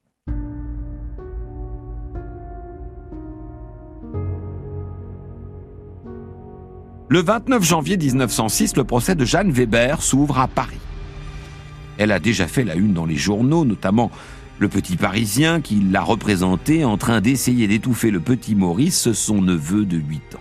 Le 7.13 7.21
29 7.21 7.63
janvier 7.63 7.95
1906, 7.95 8.75
le 8.75 8.85
procès 8.85 9.13
de 9.13 9.23
Jeanne 9.23 9.51
Weber 9.51 10.01
s'ouvre 10.01 10.39
à 10.39 10.47
Paris. 10.47 10.79
Elle 11.99 12.11
a 12.11 12.17
déjà 12.19 12.47
fait 12.47 12.63
la 12.63 12.73
une 12.73 12.93
dans 12.93 13.05
les 13.05 13.17
journaux, 13.17 13.65
notamment 13.65 14.09
le 14.57 14.67
petit 14.67 14.95
Parisien 14.95 15.61
qui 15.61 15.75
l'a 15.75 16.01
représenté 16.01 16.83
en 16.83 16.97
train 16.97 17.21
d'essayer 17.21 17.67
d'étouffer 17.67 18.09
le 18.09 18.19
petit 18.19 18.55
Maurice, 18.55 19.11
son 19.11 19.43
neveu 19.43 19.85
de 19.85 19.97
8 19.97 20.15
ans. 20.33 20.39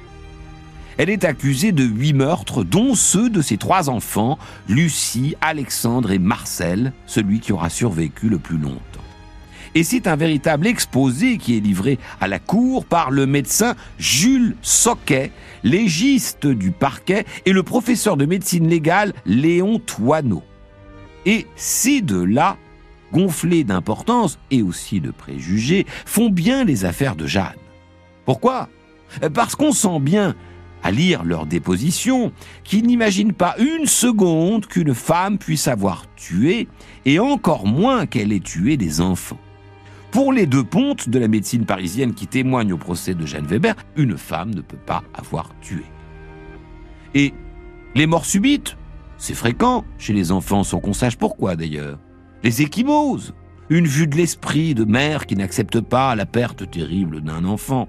Elle 0.96 1.10
est 1.10 1.24
accusée 1.24 1.72
de 1.72 1.84
huit 1.84 2.14
meurtres, 2.14 2.64
dont 2.64 2.94
ceux 2.94 3.28
de 3.28 3.42
ses 3.42 3.58
trois 3.58 3.90
enfants, 3.90 4.38
Lucie, 4.66 5.36
Alexandre 5.42 6.10
et 6.10 6.18
Marcel, 6.18 6.94
celui 7.04 7.40
qui 7.40 7.52
aura 7.52 7.68
survécu 7.68 8.30
le 8.30 8.38
plus 8.38 8.56
longtemps. 8.56 8.91
Et 9.74 9.84
c'est 9.84 10.06
un 10.06 10.16
véritable 10.16 10.66
exposé 10.66 11.38
qui 11.38 11.56
est 11.56 11.60
livré 11.60 11.98
à 12.20 12.28
la 12.28 12.38
cour 12.38 12.84
par 12.84 13.10
le 13.10 13.26
médecin 13.26 13.74
Jules 13.98 14.54
Soquet, 14.60 15.32
légiste 15.64 16.46
du 16.46 16.72
parquet, 16.72 17.24
et 17.46 17.52
le 17.52 17.62
professeur 17.62 18.18
de 18.18 18.26
médecine 18.26 18.68
légale 18.68 19.14
Léon 19.24 19.78
Toineau. 19.78 20.42
Et 21.24 21.46
ces 21.56 22.02
deux-là, 22.02 22.58
gonflés 23.12 23.64
d'importance 23.64 24.38
et 24.50 24.60
aussi 24.60 25.00
de 25.00 25.10
préjugés, 25.10 25.86
font 26.04 26.28
bien 26.28 26.64
les 26.64 26.84
affaires 26.84 27.16
de 27.16 27.26
Jeanne. 27.26 27.56
Pourquoi? 28.26 28.68
Parce 29.32 29.54
qu'on 29.56 29.72
sent 29.72 30.00
bien, 30.00 30.34
à 30.82 30.90
lire 30.90 31.24
leur 31.24 31.46
déposition, 31.46 32.32
qu'ils 32.64 32.86
n'imaginent 32.86 33.32
pas 33.32 33.54
une 33.58 33.86
seconde 33.86 34.66
qu'une 34.66 34.94
femme 34.94 35.38
puisse 35.38 35.68
avoir 35.68 36.04
tué, 36.16 36.68
et 37.06 37.18
encore 37.18 37.66
moins 37.66 38.04
qu'elle 38.04 38.32
ait 38.32 38.40
tué 38.40 38.76
des 38.76 39.00
enfants. 39.00 39.38
Pour 40.12 40.34
les 40.34 40.44
deux 40.44 40.62
pontes 40.62 41.08
de 41.08 41.18
la 41.18 41.26
médecine 41.26 41.64
parisienne 41.64 42.12
qui 42.12 42.26
témoignent 42.26 42.74
au 42.74 42.76
procès 42.76 43.14
de 43.14 43.24
Jeanne 43.24 43.46
Weber, 43.46 43.74
une 43.96 44.18
femme 44.18 44.54
ne 44.54 44.60
peut 44.60 44.76
pas 44.76 45.02
avoir 45.14 45.50
tué. 45.62 45.84
Et 47.14 47.32
les 47.94 48.06
morts 48.06 48.26
subites, 48.26 48.76
c'est 49.16 49.32
fréquent 49.32 49.86
chez 49.96 50.12
les 50.12 50.30
enfants 50.30 50.64
sans 50.64 50.80
qu'on 50.80 50.92
sache 50.92 51.16
pourquoi 51.16 51.56
d'ailleurs. 51.56 51.98
Les 52.42 52.60
échymoses, 52.60 53.32
une 53.70 53.86
vue 53.86 54.06
de 54.06 54.16
l'esprit 54.16 54.74
de 54.74 54.84
mère 54.84 55.24
qui 55.24 55.34
n'accepte 55.34 55.80
pas 55.80 56.14
la 56.14 56.26
perte 56.26 56.70
terrible 56.70 57.22
d'un 57.22 57.46
enfant. 57.46 57.88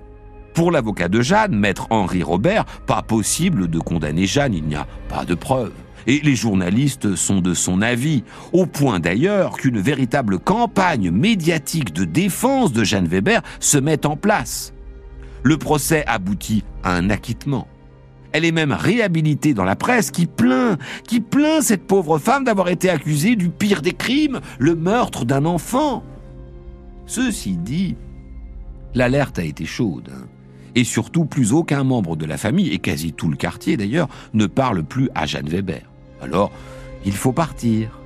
Pour 0.53 0.71
l'avocat 0.71 1.09
de 1.09 1.19
Jeanne, 1.19 1.53
maître 1.53 1.87
Henri 1.89 2.23
Robert, 2.23 2.63
pas 2.87 3.01
possible 3.01 3.67
de 3.67 3.79
condamner 3.79 4.27
Jeanne, 4.27 4.53
il 4.53 4.63
n'y 4.63 4.75
a 4.75 4.87
pas 5.09 5.25
de 5.25 5.35
preuves 5.35 5.73
et 6.07 6.19
les 6.21 6.35
journalistes 6.35 7.15
sont 7.15 7.41
de 7.41 7.53
son 7.53 7.81
avis, 7.81 8.23
au 8.51 8.65
point 8.65 8.99
d'ailleurs 8.99 9.53
qu'une 9.53 9.79
véritable 9.79 10.39
campagne 10.39 11.11
médiatique 11.11 11.93
de 11.93 12.05
défense 12.05 12.73
de 12.73 12.83
Jeanne 12.83 13.07
Weber 13.07 13.41
se 13.59 13.77
met 13.77 14.05
en 14.05 14.15
place. 14.15 14.73
Le 15.43 15.57
procès 15.57 16.03
aboutit 16.07 16.63
à 16.83 16.95
un 16.95 17.09
acquittement. 17.09 17.67
Elle 18.31 18.45
est 18.45 18.51
même 18.51 18.71
réhabilitée 18.71 19.53
dans 19.53 19.63
la 19.63 19.75
presse 19.75 20.09
qui 20.09 20.25
plaint, 20.25 20.79
qui 21.07 21.19
plaint 21.19 21.61
cette 21.61 21.85
pauvre 21.85 22.17
femme 22.17 22.43
d'avoir 22.43 22.69
été 22.69 22.89
accusée 22.89 23.35
du 23.35 23.49
pire 23.49 23.81
des 23.81 23.93
crimes, 23.93 24.41
le 24.57 24.75
meurtre 24.75 25.23
d'un 25.23 25.45
enfant. 25.45 26.03
Ceci 27.05 27.57
dit, 27.57 27.95
l'alerte 28.95 29.37
a 29.37 29.43
été 29.43 29.65
chaude. 29.65 30.09
Hein. 30.11 30.25
Et 30.75 30.83
surtout, 30.83 31.25
plus 31.25 31.53
aucun 31.53 31.83
membre 31.83 32.15
de 32.15 32.25
la 32.25 32.37
famille, 32.37 32.69
et 32.69 32.79
quasi 32.79 33.13
tout 33.13 33.29
le 33.29 33.37
quartier 33.37 33.77
d'ailleurs, 33.77 34.09
ne 34.33 34.47
parle 34.47 34.83
plus 34.83 35.09
à 35.13 35.27
Jeanne 35.27 35.49
Weber. 35.49 35.92
Alors, 36.23 36.51
il 37.05 37.13
faut 37.13 37.33
partir. 37.33 37.99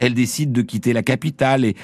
Elle 0.00 0.14
décide 0.14 0.52
de 0.52 0.62
quitter 0.62 0.92
la 0.92 1.02
capitale 1.02 1.64
et, 1.64 1.76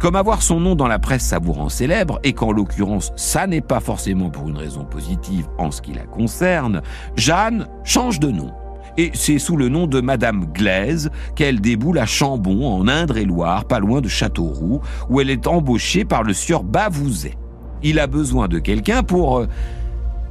comme 0.00 0.16
avoir 0.16 0.40
son 0.40 0.60
nom 0.60 0.74
dans 0.74 0.86
la 0.86 0.98
presse 0.98 1.24
ça 1.24 1.38
rend 1.38 1.68
célèbre, 1.68 2.20
et 2.22 2.32
qu'en 2.32 2.52
l'occurrence 2.52 3.12
ça 3.16 3.46
n'est 3.46 3.60
pas 3.60 3.80
forcément 3.80 4.30
pour 4.30 4.48
une 4.48 4.56
raison 4.56 4.84
positive 4.84 5.46
en 5.58 5.70
ce 5.70 5.82
qui 5.82 5.92
la 5.92 6.04
concerne, 6.04 6.82
Jeanne 7.16 7.68
change 7.84 8.18
de 8.18 8.30
nom. 8.30 8.52
Et 8.98 9.10
c'est 9.12 9.38
sous 9.38 9.58
le 9.58 9.68
nom 9.68 9.86
de 9.86 10.00
Madame 10.00 10.46
Glaise 10.54 11.10
qu'elle 11.34 11.60
déboule 11.60 11.98
à 11.98 12.06
Chambon, 12.06 12.66
en 12.66 12.88
Indre-et-Loire, 12.88 13.66
pas 13.66 13.78
loin 13.78 14.00
de 14.00 14.08
Châteauroux, 14.08 14.80
où 15.10 15.20
elle 15.20 15.28
est 15.28 15.46
embauchée 15.46 16.06
par 16.06 16.22
le 16.22 16.32
sieur 16.32 16.64
Bavouzet. 16.64 17.34
Il 17.82 17.98
a 17.98 18.06
besoin 18.06 18.48
de 18.48 18.58
quelqu'un 18.58 19.02
pour... 19.02 19.38
Euh, 19.38 19.46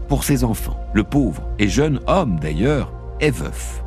pour 0.08 0.24
ses 0.24 0.44
enfants. 0.44 0.78
Le 0.94 1.04
pauvre 1.04 1.42
et 1.60 1.68
jeune 1.68 2.00
homme, 2.08 2.40
d'ailleurs, 2.40 2.92
est 3.20 3.32
veuf. 3.32 3.85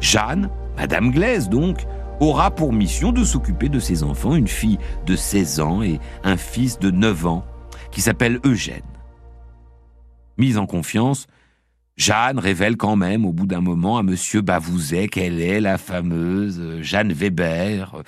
Jeanne, 0.00 0.50
Madame 0.76 1.10
Glaise 1.10 1.48
donc, 1.48 1.84
aura 2.20 2.50
pour 2.50 2.72
mission 2.72 3.12
de 3.12 3.24
s'occuper 3.24 3.68
de 3.68 3.78
ses 3.78 4.02
enfants, 4.02 4.34
une 4.34 4.48
fille 4.48 4.78
de 5.06 5.16
16 5.16 5.60
ans 5.60 5.82
et 5.82 6.00
un 6.24 6.36
fils 6.36 6.78
de 6.78 6.90
9 6.90 7.26
ans, 7.26 7.44
qui 7.90 8.00
s'appelle 8.00 8.40
Eugène. 8.44 8.82
Mise 10.36 10.58
en 10.58 10.66
confiance, 10.66 11.26
Jeanne 11.96 12.38
révèle 12.38 12.76
quand 12.76 12.96
même 12.96 13.24
au 13.24 13.32
bout 13.32 13.46
d'un 13.46 13.60
moment 13.60 13.98
à 13.98 14.04
Monsieur 14.04 14.40
Bavouzet 14.40 15.08
qu'elle 15.08 15.40
est 15.40 15.60
la 15.60 15.78
fameuse 15.78 16.80
Jeanne 16.80 17.12
Weber 17.12 18.02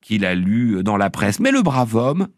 qu'il 0.00 0.24
a 0.24 0.34
lue 0.34 0.82
dans 0.82 0.96
la 0.96 1.10
presse. 1.10 1.38
Mais 1.38 1.52
le 1.52 1.62
brave 1.62 1.94
homme 1.94 2.28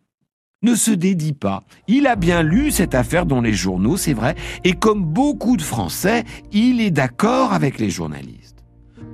ne 0.62 0.74
se 0.74 0.90
dédie 0.90 1.32
pas. 1.32 1.62
Il 1.86 2.06
a 2.06 2.16
bien 2.16 2.42
lu 2.42 2.70
cette 2.70 2.94
affaire 2.94 3.26
dans 3.26 3.40
les 3.40 3.52
journaux, 3.52 3.96
c'est 3.96 4.12
vrai, 4.12 4.34
et 4.64 4.72
comme 4.72 5.04
beaucoup 5.04 5.56
de 5.56 5.62
Français, 5.62 6.24
il 6.52 6.80
est 6.80 6.90
d'accord 6.90 7.52
avec 7.52 7.78
les 7.78 7.90
journalistes. 7.90 8.57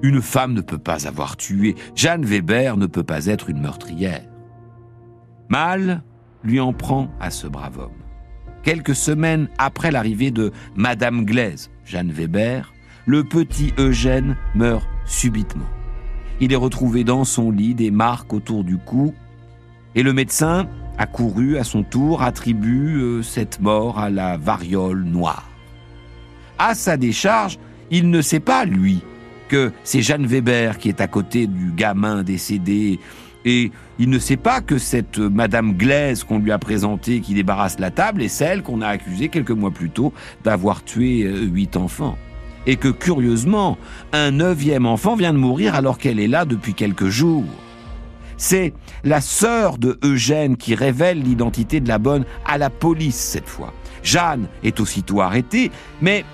Une 0.02 0.20
femme 0.20 0.52
ne 0.52 0.60
peut 0.60 0.78
pas 0.78 1.06
avoir 1.06 1.36
tué, 1.36 1.74
Jeanne 1.94 2.24
Weber 2.24 2.76
ne 2.76 2.86
peut 2.86 3.02
pas 3.02 3.26
être 3.26 3.48
une 3.50 3.60
meurtrière. 3.60 4.24
Mal 5.48 6.02
lui 6.42 6.60
en 6.60 6.72
prend 6.72 7.08
à 7.20 7.30
ce 7.30 7.46
brave 7.46 7.78
homme. 7.78 7.90
Quelques 8.62 8.94
semaines 8.94 9.48
après 9.58 9.90
l'arrivée 9.90 10.30
de 10.30 10.52
Madame 10.74 11.24
Glaise, 11.24 11.70
Jeanne 11.84 12.12
Weber, 12.12 12.72
le 13.06 13.24
petit 13.24 13.72
Eugène 13.78 14.36
meurt 14.54 14.88
subitement. 15.04 15.68
Il 16.40 16.52
est 16.52 16.56
retrouvé 16.56 17.04
dans 17.04 17.24
son 17.24 17.50
lit, 17.50 17.74
des 17.74 17.90
marques 17.90 18.32
autour 18.32 18.64
du 18.64 18.78
cou, 18.78 19.14
et 19.94 20.02
le 20.02 20.12
médecin, 20.12 20.66
accouru 20.98 21.58
à 21.58 21.64
son 21.64 21.82
tour, 21.82 22.22
attribue 22.22 23.00
euh, 23.00 23.22
cette 23.22 23.60
mort 23.60 23.98
à 23.98 24.10
la 24.10 24.36
variole 24.36 25.04
noire. 25.04 25.48
À 26.58 26.74
sa 26.74 26.96
décharge, 26.96 27.58
il 27.90 28.10
ne 28.10 28.22
sait 28.22 28.40
pas, 28.40 28.64
lui, 28.64 29.02
c'est 29.82 30.02
Jeanne 30.02 30.26
Weber 30.26 30.78
qui 30.78 30.88
est 30.88 31.00
à 31.00 31.06
côté 31.06 31.46
du 31.46 31.72
gamin 31.72 32.22
décédé 32.22 32.98
et 33.44 33.70
il 33.98 34.08
ne 34.08 34.18
sait 34.18 34.36
pas 34.36 34.60
que 34.60 34.78
cette 34.78 35.18
Madame 35.18 35.74
Glaise 35.74 36.24
qu'on 36.24 36.38
lui 36.38 36.50
a 36.50 36.58
présentée 36.58 37.20
qui 37.20 37.34
débarrasse 37.34 37.78
la 37.78 37.90
table 37.90 38.22
est 38.22 38.28
celle 38.28 38.62
qu'on 38.62 38.80
a 38.80 38.88
accusée 38.88 39.28
quelques 39.28 39.50
mois 39.50 39.70
plus 39.70 39.90
tôt 39.90 40.12
d'avoir 40.42 40.82
tué 40.82 41.24
euh, 41.24 41.42
huit 41.42 41.76
enfants. 41.76 42.16
Et 42.66 42.76
que 42.76 42.88
curieusement, 42.88 43.76
un 44.12 44.30
neuvième 44.30 44.86
enfant 44.86 45.16
vient 45.16 45.34
de 45.34 45.38
mourir 45.38 45.74
alors 45.74 45.98
qu'elle 45.98 46.18
est 46.18 46.28
là 46.28 46.46
depuis 46.46 46.72
quelques 46.72 47.08
jours. 47.08 47.44
C'est 48.38 48.72
la 49.04 49.20
sœur 49.20 49.76
de 49.76 49.98
Eugène 50.02 50.56
qui 50.56 50.74
révèle 50.74 51.22
l'identité 51.22 51.80
de 51.80 51.88
la 51.88 51.98
bonne 51.98 52.24
à 52.46 52.56
la 52.56 52.70
police 52.70 53.16
cette 53.16 53.48
fois. 53.48 53.74
Jeanne 54.02 54.48
est 54.62 54.80
aussitôt 54.80 55.20
arrêtée, 55.20 55.70
mais, 56.00 56.24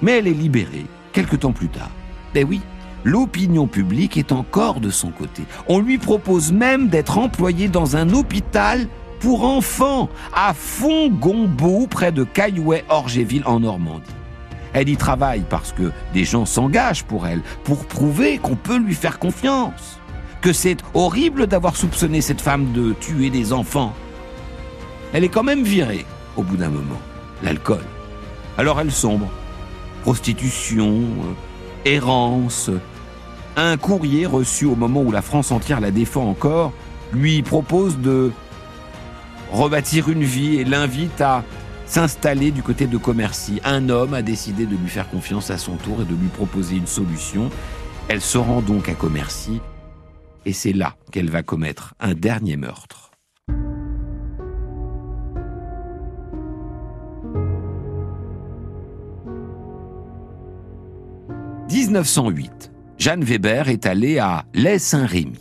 mais 0.00 0.18
elle 0.18 0.28
est 0.28 0.32
libérée 0.32 0.86
quelque 1.12 1.36
temps 1.36 1.52
plus 1.52 1.68
tard. 1.68 1.90
Ben 2.34 2.44
oui, 2.48 2.60
l'opinion 3.04 3.68
publique 3.68 4.16
est 4.16 4.32
encore 4.32 4.80
de 4.80 4.90
son 4.90 5.10
côté. 5.10 5.44
On 5.68 5.78
lui 5.78 5.98
propose 5.98 6.52
même 6.52 6.88
d'être 6.88 7.16
employé 7.16 7.68
dans 7.68 7.96
un 7.96 8.12
hôpital 8.12 8.88
pour 9.20 9.44
enfants 9.44 10.08
à 10.34 10.52
Font-Gombeau, 10.52 11.86
près 11.86 12.10
de 12.10 12.24
Caillouet-Orgéville 12.24 13.44
en 13.46 13.60
Normandie. 13.60 14.10
Elle 14.72 14.88
y 14.88 14.96
travaille 14.96 15.44
parce 15.48 15.72
que 15.72 15.92
des 16.12 16.24
gens 16.24 16.44
s'engagent 16.44 17.04
pour 17.04 17.28
elle, 17.28 17.40
pour 17.62 17.86
prouver 17.86 18.38
qu'on 18.38 18.56
peut 18.56 18.78
lui 18.78 18.94
faire 18.94 19.20
confiance, 19.20 20.00
que 20.40 20.52
c'est 20.52 20.78
horrible 20.92 21.46
d'avoir 21.46 21.76
soupçonné 21.76 22.20
cette 22.20 22.40
femme 22.40 22.72
de 22.72 22.94
tuer 22.94 23.30
des 23.30 23.52
enfants. 23.52 23.94
Elle 25.12 25.22
est 25.22 25.28
quand 25.28 25.44
même 25.44 25.62
virée 25.62 26.04
au 26.36 26.42
bout 26.42 26.56
d'un 26.56 26.70
moment, 26.70 27.00
l'alcool. 27.44 27.84
Alors 28.58 28.80
elle 28.80 28.90
sombre. 28.90 29.28
Prostitution, 30.02 30.88
euh, 30.88 31.32
errance. 31.84 32.70
Un 33.56 33.76
courrier 33.76 34.26
reçu 34.26 34.64
au 34.64 34.74
moment 34.74 35.02
où 35.02 35.12
la 35.12 35.22
France 35.22 35.52
entière 35.52 35.80
la 35.80 35.90
défend 35.90 36.28
encore 36.28 36.72
lui 37.12 37.42
propose 37.42 37.98
de 37.98 38.32
rebâtir 39.52 40.08
une 40.08 40.24
vie 40.24 40.56
et 40.56 40.64
l'invite 40.64 41.20
à 41.20 41.44
s'installer 41.86 42.50
du 42.50 42.62
côté 42.62 42.86
de 42.86 42.96
Commercy. 42.96 43.60
Un 43.64 43.88
homme 43.88 44.14
a 44.14 44.22
décidé 44.22 44.66
de 44.66 44.74
lui 44.74 44.88
faire 44.88 45.08
confiance 45.08 45.50
à 45.50 45.58
son 45.58 45.76
tour 45.76 46.02
et 46.02 46.04
de 46.04 46.14
lui 46.14 46.28
proposer 46.28 46.76
une 46.76 46.86
solution. 46.86 47.50
Elle 48.08 48.20
se 48.20 48.38
rend 48.38 48.62
donc 48.62 48.88
à 48.88 48.94
Commercy 48.94 49.60
et 50.46 50.52
c'est 50.52 50.72
là 50.72 50.94
qu'elle 51.12 51.30
va 51.30 51.42
commettre 51.42 51.94
un 52.00 52.14
dernier 52.14 52.56
meurtre. 52.56 53.13
1908, 61.94 62.72
Jeanne 62.98 63.22
Weber 63.22 63.68
est 63.68 63.86
allée 63.86 64.18
à 64.18 64.46
Les-Saint-Rémy. 64.52 65.38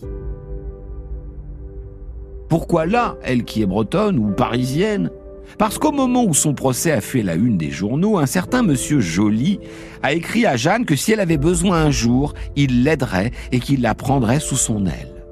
Pourquoi 2.48 2.86
là, 2.86 3.16
elle 3.24 3.44
qui 3.44 3.64
est 3.64 3.66
bretonne 3.66 4.20
ou 4.20 4.30
parisienne? 4.32 5.10
Parce 5.58 5.80
qu'au 5.80 5.92
moment 5.92 6.24
où 6.24 6.36
son 6.36 6.54
procès 6.54 6.92
a 6.92 7.02
fait 7.02 7.24
la 7.24 7.34
une 7.34 7.58
des 7.58 7.72
journaux, 7.72 8.20
un 8.20 8.28
certain 8.28 8.62
monsieur 8.62 9.00
Joly 9.00 9.60
a 10.04 10.14
écrit 10.14 10.46
à 10.46 10.56
Jeanne 10.56 10.86
que 10.86 10.96
si 10.96 11.12
elle 11.12 11.22
avait 11.22 11.38
besoin 11.38 11.86
un 11.86 11.92
jour, 11.92 12.36
il 12.56 12.84
l'aiderait 12.84 13.32
et 13.52 13.60
qu'il 13.60 13.82
la 13.82 13.96
prendrait 13.96 14.40
sous 14.40 14.56
son 14.56 14.86
aile. 14.86 15.24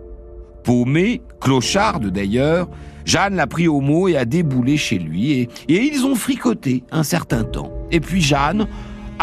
Paumée, 0.63 1.21
clocharde 1.39 2.07
d'ailleurs, 2.07 2.67
Jeanne 3.05 3.35
l'a 3.35 3.45
pris 3.45 3.67
au 3.67 3.81
mot 3.81 4.07
et 4.07 4.17
a 4.17 4.25
déboulé 4.25 4.77
chez 4.77 4.97
lui 4.97 5.33
et 5.33 5.49
ils 5.67 6.03
ont 6.03 6.15
fricoté 6.15 6.83
un 6.91 7.03
certain 7.03 7.43
temps. 7.43 7.71
Et 7.91 7.99
puis 7.99 8.21
Jeanne, 8.21 8.67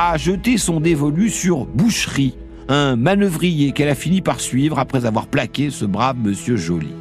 a 0.01 0.17
jeté 0.17 0.59
son 0.59 0.79
dévolu 0.79 1.29
sur 1.29 1.67
Boucherie, 1.67 2.39
un 2.69 2.95
manœuvrier 2.95 3.73
qu'elle 3.73 3.89
a 3.89 3.97
fini 3.97 4.21
par 4.21 4.39
suivre 4.39 4.79
après 4.79 5.07
avoir 5.07 5.27
plaqué 5.27 5.71
ce 5.71 5.85
brave 5.85 6.17
monsieur 6.23 6.55
Joly. 6.55 6.95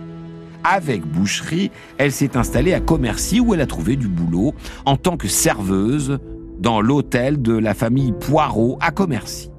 Avec 0.63 1.05
Boucherie, 1.05 1.69
elle 1.99 2.12
s'est 2.12 2.36
installée 2.36 2.73
à 2.73 2.79
Commercy 2.79 3.39
où 3.39 3.53
elle 3.53 3.62
a 3.62 3.67
trouvé 3.67 3.97
du 3.97 4.07
boulot 4.07 4.55
en 4.86 4.97
tant 4.97 5.15
que 5.15 5.27
serveuse 5.27 6.17
dans 6.57 6.81
l'hôtel 6.81 7.39
de 7.39 7.53
la 7.53 7.75
famille 7.75 8.15
Poirot 8.19 8.79
à 8.81 8.89
Commercy. 8.89 9.51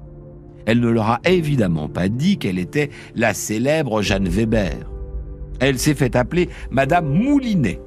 Elle 0.65 0.81
ne 0.81 0.89
leur 0.89 1.09
a 1.09 1.21
évidemment 1.23 1.87
pas 1.87 2.09
dit 2.09 2.39
qu'elle 2.39 2.59
était 2.59 2.89
la 3.15 3.33
célèbre 3.33 4.01
Jeanne 4.01 4.27
Weber. 4.27 4.91
Elle 5.61 5.79
s'est 5.79 5.95
fait 5.95 6.17
appeler 6.17 6.49
Madame 6.71 7.07
Moulinet, 7.07 7.79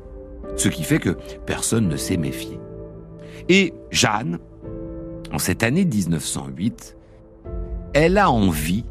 ce 0.56 0.70
qui 0.70 0.82
fait 0.82 0.98
que 0.98 1.18
personne 1.44 1.88
ne 1.88 1.96
s'est 1.96 2.16
méfié. 2.16 2.58
Et 3.50 3.74
Jeanne, 3.90 4.38
en 5.32 5.38
cette 5.38 5.62
année 5.62 5.84
1908, 5.84 6.96
elle 7.94 8.18
a 8.18 8.30
envie 8.30 8.84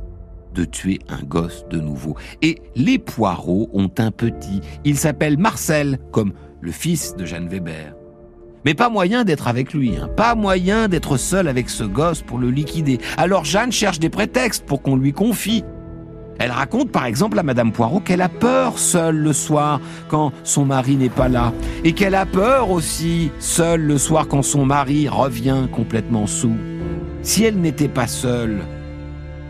de 0.54 0.66
tuer 0.66 1.00
un 1.08 1.24
gosse 1.24 1.66
de 1.70 1.80
nouveau. 1.80 2.16
Et 2.42 2.62
les 2.76 3.00
Poireaux 3.00 3.70
ont 3.74 3.92
un 3.98 4.12
petit. 4.12 4.62
Il 4.84 4.98
s'appelle 4.98 5.38
Marcel, 5.38 6.00
comme 6.12 6.34
le 6.60 6.72
fils 6.72 7.16
de 7.16 7.26
Jeanne 7.26 7.48
Weber. 7.48 7.96
Mais 8.66 8.74
pas 8.74 8.90
moyen 8.90 9.24
d'être 9.24 9.48
avec 9.48 9.74
lui, 9.74 9.98
hein. 9.98 10.08
pas 10.16 10.36
moyen 10.36 10.88
d'être 10.88 11.18
seul 11.18 11.48
avec 11.48 11.70
ce 11.70 11.84
gosse 11.84 12.22
pour 12.22 12.38
le 12.38 12.52
liquider. 12.52 13.00
Alors 13.18 13.44
Jeanne 13.44 13.72
cherche 13.72 14.00
des 14.00 14.10
prétextes 14.10 14.66
pour 14.66 14.82
qu'on 14.84 14.96
lui 14.96 15.14
confie. 15.14 15.64
Elle 16.44 16.50
raconte 16.50 16.92
par 16.92 17.06
exemple 17.06 17.38
à 17.38 17.44
Madame 17.44 17.72
Poirot 17.72 18.00
qu'elle 18.00 18.24
a 18.24 18.28
peur 18.28 18.80
seule 18.80 19.16
le 19.16 19.32
soir 19.32 19.80
quand 20.08 20.32
son 20.44 20.66
mari 20.66 20.96
n'est 20.96 21.10
pas 21.10 21.30
là. 21.30 21.54
Et 21.84 21.94
qu'elle 21.94 22.16
a 22.16 22.26
peur 22.26 22.72
aussi 22.72 23.30
seule 23.38 23.82
le 23.82 24.00
soir 24.00 24.28
quand 24.28 24.42
son 24.42 24.66
mari 24.66 25.08
revient 25.08 25.68
complètement 25.72 26.26
sous. 26.26 26.56
Si 27.22 27.44
elle 27.44 27.62
n'était 27.62 27.88
pas 27.88 28.08
seule, 28.08 28.64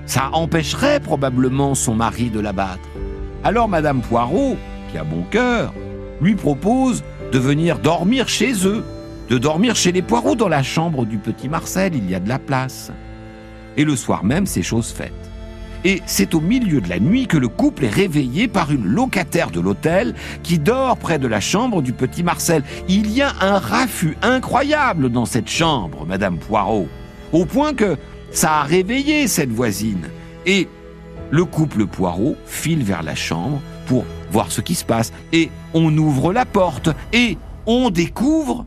ça 0.06 0.32
empêcherait 0.34 1.00
probablement 1.00 1.76
son 1.76 1.96
mari 1.96 2.30
de 2.30 2.42
la 2.42 2.52
battre. 2.52 2.90
Alors 3.46 3.70
Madame 3.70 4.02
Poirot, 4.02 4.58
qui 4.92 4.98
a 4.98 5.06
bon 5.06 5.24
cœur, 5.32 5.74
lui 6.20 6.36
propose 6.36 7.06
de 7.32 7.40
venir 7.40 7.80
dormir 7.80 8.28
chez 8.28 8.68
eux, 8.68 8.84
de 9.30 9.38
dormir 9.38 9.78
chez 9.78 9.94
les 9.94 10.02
Poireaux 10.02 10.36
dans 10.36 10.50
la 10.50 10.62
chambre 10.62 11.06
du 11.06 11.20
petit 11.20 11.48
Marcel, 11.48 11.96
il 11.96 12.10
y 12.10 12.16
a 12.16 12.20
de 12.20 12.28
la 12.28 12.38
place. 12.38 12.92
Et 13.78 13.86
le 13.86 13.96
soir 13.96 14.26
même, 14.26 14.46
c'est 14.46 14.62
chose 14.62 14.92
faite 14.92 15.31
et 15.84 16.02
c'est 16.06 16.36
au 16.36 16.40
milieu 16.40 16.82
de 16.82 16.90
la 16.90 17.00
nuit 17.00 17.28
que 17.28 17.38
le 17.38 17.48
couple 17.48 17.86
est 17.86 17.90
réveillé 17.90 18.48
par 18.48 18.72
une 18.72 18.86
locataire 18.86 19.52
de 19.52 19.60
l'hôtel 19.60 20.16
qui 20.44 20.60
dort 20.60 20.98
près 20.98 21.20
de 21.20 21.28
la 21.28 21.40
chambre 21.40 21.82
du 21.82 21.94
petit 21.94 22.24
Marcel. 22.24 22.64
Il 22.88 23.12
y 23.12 23.22
a 23.22 23.34
un 23.42 23.58
raffut 23.58 24.18
incroyable 24.22 25.10
dans 25.10 25.26
cette 25.26 25.50
chambre, 25.50 26.06
Madame 26.06 26.38
Poirot, 26.38 26.88
au 27.32 27.46
point 27.46 27.74
que 27.74 27.98
ça 28.32 28.60
a 28.60 28.64
réveillé 28.64 29.28
cette 29.28 29.52
voisine. 29.52 30.10
Et 30.46 30.68
le 31.30 31.46
couple 31.46 31.86
Poirot 31.86 32.36
file 32.46 32.84
vers 32.84 33.04
la 33.04 33.16
chambre 33.16 33.62
pour 33.86 34.06
voir 34.32 34.52
ce 34.52 34.62
qui 34.62 34.76
se 34.76 34.86
passe. 34.86 35.12
Et 35.34 35.50
on 35.74 35.96
ouvre 35.98 36.34
la 36.34 36.46
porte 36.46 36.90
et 37.14 37.38
on 37.66 37.90
découvre 37.90 38.66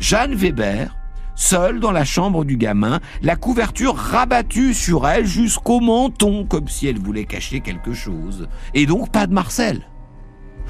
Jeanne 0.00 0.34
Weber 0.34 0.95
seule 1.36 1.78
dans 1.78 1.92
la 1.92 2.04
chambre 2.04 2.44
du 2.44 2.56
gamin, 2.56 2.98
la 3.22 3.36
couverture 3.36 3.94
rabattue 3.94 4.74
sur 4.74 5.06
elle 5.06 5.26
jusqu'au 5.26 5.78
menton, 5.78 6.44
comme 6.44 6.66
si 6.66 6.88
elle 6.88 6.98
voulait 6.98 7.26
cacher 7.26 7.60
quelque 7.60 7.92
chose. 7.92 8.48
Et 8.74 8.86
donc 8.86 9.12
pas 9.12 9.28
de 9.28 9.34
Marcel. 9.34 9.86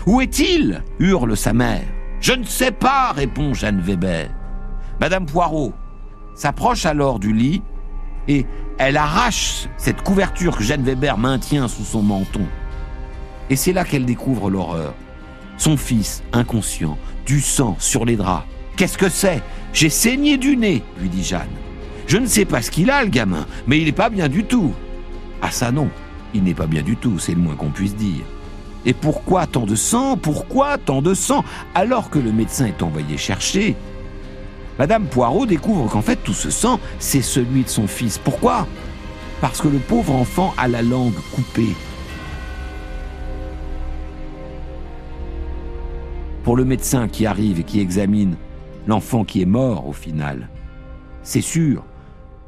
Où 0.06 0.20
est-il? 0.20 0.82
hurle 0.98 1.36
sa 1.36 1.54
mère. 1.54 1.84
Je 2.20 2.32
ne 2.32 2.44
sais 2.44 2.72
pas, 2.72 3.12
répond 3.12 3.54
Jeanne 3.54 3.80
Weber. 3.80 4.28
Madame 5.00 5.26
Poirot 5.26 5.72
s'approche 6.34 6.84
alors 6.84 7.18
du 7.18 7.32
lit 7.32 7.62
et 8.28 8.46
elle 8.78 8.96
arrache 8.96 9.68
cette 9.76 10.02
couverture 10.02 10.56
que 10.56 10.62
Jeanne 10.62 10.82
Weber 10.82 11.16
maintient 11.16 11.68
sous 11.68 11.84
son 11.84 12.02
menton. 12.02 12.46
Et 13.48 13.56
c'est 13.56 13.72
là 13.72 13.84
qu'elle 13.84 14.04
découvre 14.04 14.50
l'horreur. 14.50 14.94
Son 15.56 15.76
fils, 15.76 16.22
inconscient, 16.32 16.98
du 17.24 17.40
sang 17.40 17.76
sur 17.78 18.04
les 18.04 18.16
draps. 18.16 18.44
Qu'est-ce 18.76 18.98
que 18.98 19.08
c'est? 19.08 19.42
J'ai 19.76 19.90
saigné 19.90 20.38
du 20.38 20.56
nez, 20.56 20.82
lui 20.98 21.10
dit 21.10 21.22
Jeanne. 21.22 21.50
Je 22.06 22.16
ne 22.16 22.24
sais 22.24 22.46
pas 22.46 22.62
ce 22.62 22.70
qu'il 22.70 22.90
a, 22.90 23.04
le 23.04 23.10
gamin, 23.10 23.46
mais 23.66 23.78
il 23.78 23.84
n'est 23.84 23.92
pas 23.92 24.08
bien 24.08 24.26
du 24.26 24.42
tout. 24.42 24.72
Ah 25.42 25.50
ça 25.50 25.70
non, 25.70 25.90
il 26.32 26.44
n'est 26.44 26.54
pas 26.54 26.66
bien 26.66 26.80
du 26.80 26.96
tout, 26.96 27.18
c'est 27.18 27.34
le 27.34 27.42
moins 27.42 27.56
qu'on 27.56 27.68
puisse 27.68 27.94
dire. 27.94 28.24
Et 28.86 28.94
pourquoi 28.94 29.46
tant 29.46 29.66
de 29.66 29.74
sang 29.74 30.16
Pourquoi 30.16 30.78
tant 30.78 31.02
de 31.02 31.12
sang 31.12 31.44
Alors 31.74 32.08
que 32.08 32.18
le 32.18 32.32
médecin 32.32 32.64
est 32.64 32.82
envoyé 32.82 33.18
chercher, 33.18 33.76
Madame 34.78 35.04
Poirot 35.04 35.44
découvre 35.44 35.90
qu'en 35.90 36.00
fait 36.00 36.16
tout 36.16 36.32
ce 36.32 36.48
sang, 36.48 36.80
c'est 36.98 37.20
celui 37.20 37.64
de 37.64 37.68
son 37.68 37.86
fils. 37.86 38.16
Pourquoi? 38.16 38.66
Parce 39.42 39.60
que 39.60 39.68
le 39.68 39.78
pauvre 39.78 40.14
enfant 40.14 40.54
a 40.56 40.68
la 40.68 40.80
langue 40.80 41.20
coupée. 41.34 41.74
Pour 46.44 46.56
le 46.56 46.64
médecin 46.64 47.08
qui 47.08 47.26
arrive 47.26 47.60
et 47.60 47.64
qui 47.64 47.78
examine 47.78 48.36
l'enfant 48.86 49.24
qui 49.24 49.42
est 49.42 49.46
mort 49.46 49.86
au 49.86 49.92
final, 49.92 50.48
c'est 51.22 51.40
sûr, 51.40 51.84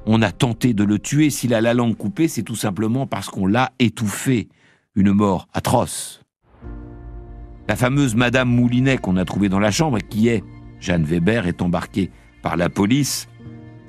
on 0.07 0.23
a 0.23 0.33
tenté 0.33 0.73
de 0.73 0.85
le 0.85 0.99
tuer. 0.99 1.31
S'il 1.31 1.53
a 1.53 1.61
la 1.61 1.75
langue 1.75 1.97
coupée, 1.97 2.29
c'est 2.29 2.43
tout 2.43 2.57
simplement 2.57 3.07
parce 3.07 3.29
qu'on 3.29 3.47
l'a 3.47 3.73
étouffé. 3.79 4.49
Une 4.95 5.13
mort 5.13 5.47
atroce. 5.53 6.23
La 7.69 7.77
fameuse 7.77 8.15
Madame 8.15 8.49
Moulinet 8.49 8.99
qu'on 8.99 9.17
a 9.17 9.25
trouvée 9.25 9.49
dans 9.49 9.61
la 9.61 9.71
chambre, 9.71 9.99
qui 9.99 10.29
est 10.29 10.43
Jeanne 10.81 11.05
Weber 11.05 11.47
est 11.47 11.61
embarquée 11.61 12.11
par 12.43 12.57
la 12.57 12.69
police. 12.69 13.29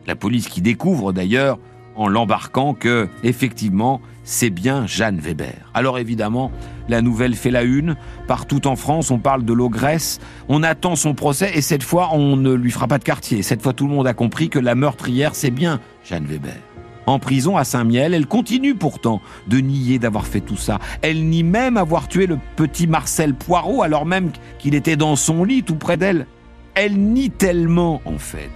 La 0.06 0.16
police 0.16 0.50
qui 0.50 0.62
découvre 0.62 1.14
d'ailleurs 1.14 1.58
en 1.96 2.08
l'embarquant 2.08 2.74
que, 2.74 3.08
effectivement, 3.24 4.02
c'est 4.24 4.50
bien 4.50 4.86
Jeanne 4.86 5.20
Weber. 5.20 5.72
Alors 5.74 5.98
évidemment, 6.00 6.52
la 6.90 7.02
nouvelle 7.02 7.36
fait 7.36 7.52
la 7.52 7.64
une. 7.64 7.96
Partout 8.28 8.68
en 8.68 8.76
France, 8.76 9.12
on 9.12 9.20
parle 9.20 9.46
de 9.46 9.54
l'ogresse. 9.54 10.20
On 10.48 10.64
attend 10.64 10.96
son 10.96 11.14
procès 11.14 11.52
et 11.56 11.62
cette 11.62 11.84
fois, 11.84 12.10
on 12.14 12.36
ne 12.36 12.54
lui 12.54 12.72
fera 12.72 12.88
pas 12.88 12.98
de 12.98 13.04
quartier. 13.04 13.42
Cette 13.44 13.62
fois, 13.62 13.74
tout 13.74 13.88
le 13.88 13.94
monde 13.94 14.08
a 14.08 14.14
compris 14.14 14.50
que 14.50 14.60
la 14.60 14.76
meurtrière, 14.76 15.36
c'est 15.36 15.52
bien 15.52 15.80
Jeanne 16.04 16.26
Weber. 16.26 16.58
En 17.06 17.18
prison 17.18 17.58
à 17.58 17.64
Saint-Miel, 17.64 18.14
elle 18.14 18.28
continue 18.28 18.76
pourtant 18.76 19.20
de 19.48 19.58
nier 19.58 19.98
d'avoir 19.98 20.28
fait 20.28 20.42
tout 20.42 20.58
ça. 20.58 20.78
Elle 21.02 21.28
nie 21.28 21.42
même 21.42 21.76
avoir 21.76 22.08
tué 22.08 22.28
le 22.28 22.38
petit 22.56 22.86
Marcel 22.86 23.34
Poirot 23.34 23.82
alors 23.82 24.06
même 24.06 24.32
qu'il 24.60 24.76
était 24.76 24.96
dans 24.96 25.16
son 25.16 25.44
lit 25.44 25.64
tout 25.64 25.76
près 25.76 25.98
d'elle. 25.98 26.28
Elle 26.76 26.98
nie 26.98 27.32
tellement, 27.32 28.02
en 28.06 28.20
fait, 28.20 28.52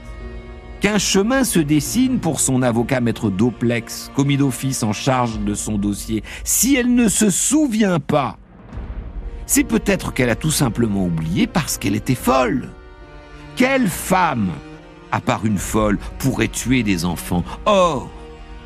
qu'un 0.84 0.98
chemin 0.98 1.46
se 1.46 1.60
dessine 1.60 2.20
pour 2.20 2.42
son 2.42 2.62
avocat 2.62 3.00
maître 3.00 3.30
Doplex, 3.30 4.12
commis 4.18 4.36
d'office 4.36 4.84
en 4.84 4.92
charge 4.92 5.40
de 5.40 5.54
son 5.54 5.78
dossier. 5.78 6.24
Si 6.44 6.76
elle 6.76 6.94
ne 6.94 7.08
se 7.08 7.30
souvient 7.30 8.02
pas, 8.02 8.38
c'est 9.46 9.64
peut-être 9.64 10.14
qu'elle 10.14 10.30
a 10.30 10.36
tout 10.36 10.52
simplement 10.52 11.06
oublié 11.06 11.48
parce 11.48 11.78
qu'elle 11.78 11.96
était 11.96 12.16
folle. 12.16 12.68
Quelle 13.56 13.88
femme, 13.88 14.50
à 15.14 15.22
part 15.22 15.46
une 15.46 15.58
folle, 15.58 16.00
pourrait 16.20 16.50
tuer 16.50 16.84
des 16.84 17.06
enfants? 17.06 17.46
Or, 17.66 18.12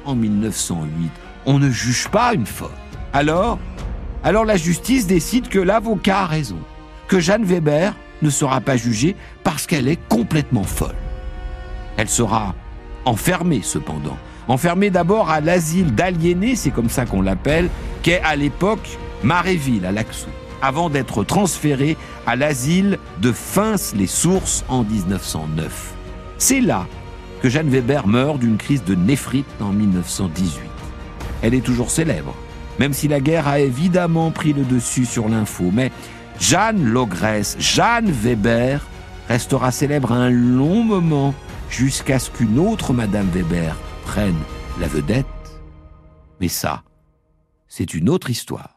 en 0.04 0.16
1908, 0.16 1.12
on 1.46 1.60
ne 1.60 1.70
juge 1.70 2.08
pas 2.08 2.34
une 2.34 2.48
folle. 2.48 2.72
Alors, 3.14 3.60
alors 4.24 4.44
la 4.44 4.58
justice 4.58 5.06
décide 5.06 5.50
que 5.50 5.60
l'avocat 5.60 6.22
a 6.22 6.26
raison, 6.26 6.58
que 7.08 7.20
Jeanne 7.20 7.44
Weber 7.44 7.94
ne 8.24 8.32
sera 8.32 8.60
pas 8.60 8.76
jugée 8.76 9.16
parce 9.44 9.68
qu'elle 9.68 9.88
est 9.88 10.00
complètement 10.10 10.64
folle. 10.64 10.96
Elle 11.98 12.10
sera 12.10 12.56
enfermée 13.06 13.62
cependant. 13.64 14.18
Enfermée 14.48 14.90
d'abord 14.90 15.30
à 15.30 15.42
l'asile 15.42 15.94
d'aliénés, 15.94 16.56
c'est 16.56 16.72
comme 16.72 16.90
ça 16.90 17.06
qu'on 17.06 17.22
l'appelle, 17.22 17.70
qu'est 18.02 18.22
à 18.22 18.36
l'époque 18.36 18.98
Maréville 19.24 19.86
à 19.86 19.92
Laxou, 19.92 20.30
avant 20.62 20.90
d'être 20.90 21.24
transférée 21.24 21.98
à 22.26 22.36
l'asile 22.36 22.98
de 23.20 23.32
Fins-les-Sources 23.32 24.64
en 24.70 24.84
1909. 24.84 25.94
C'est 26.38 26.62
là 26.62 26.86
que 27.42 27.50
Jeanne 27.50 27.70
Weber 27.70 28.08
meurt 28.08 28.40
d'une 28.40 28.58
crise 28.58 28.84
de 28.84 28.96
néphrite 28.96 29.48
en 29.60 29.72
1918. 29.72 30.62
Elle 31.42 31.54
est 31.54 31.62
toujours 31.66 31.92
célèbre, 31.92 32.34
même 32.80 32.94
si 32.94 33.08
la 33.08 33.20
guerre 33.20 33.48
a 33.48 33.60
évidemment 33.60 34.32
pris 34.32 34.54
le 34.54 34.64
dessus 34.64 35.06
sur 35.06 35.30
l'info, 35.30 35.72
mais 35.74 35.92
Jeanne 36.40 36.84
Logresse, 36.84 37.58
Jeanne 37.60 38.12
Weber, 38.12 38.86
restera 39.28 39.72
célèbre 39.72 40.12
un 40.12 40.30
long 40.30 40.84
moment 40.84 41.34
jusqu'à 41.70 42.20
ce 42.20 42.30
qu'une 42.30 42.60
autre 42.60 42.94
Madame 42.94 43.30
Weber 43.30 43.76
prenne 44.04 44.38
la 44.80 44.88
vedette. 44.88 45.26
Mais 46.40 46.48
ça, 46.48 46.84
c'est 47.68 47.94
une 47.94 48.10
autre 48.10 48.30
histoire. 48.30 48.77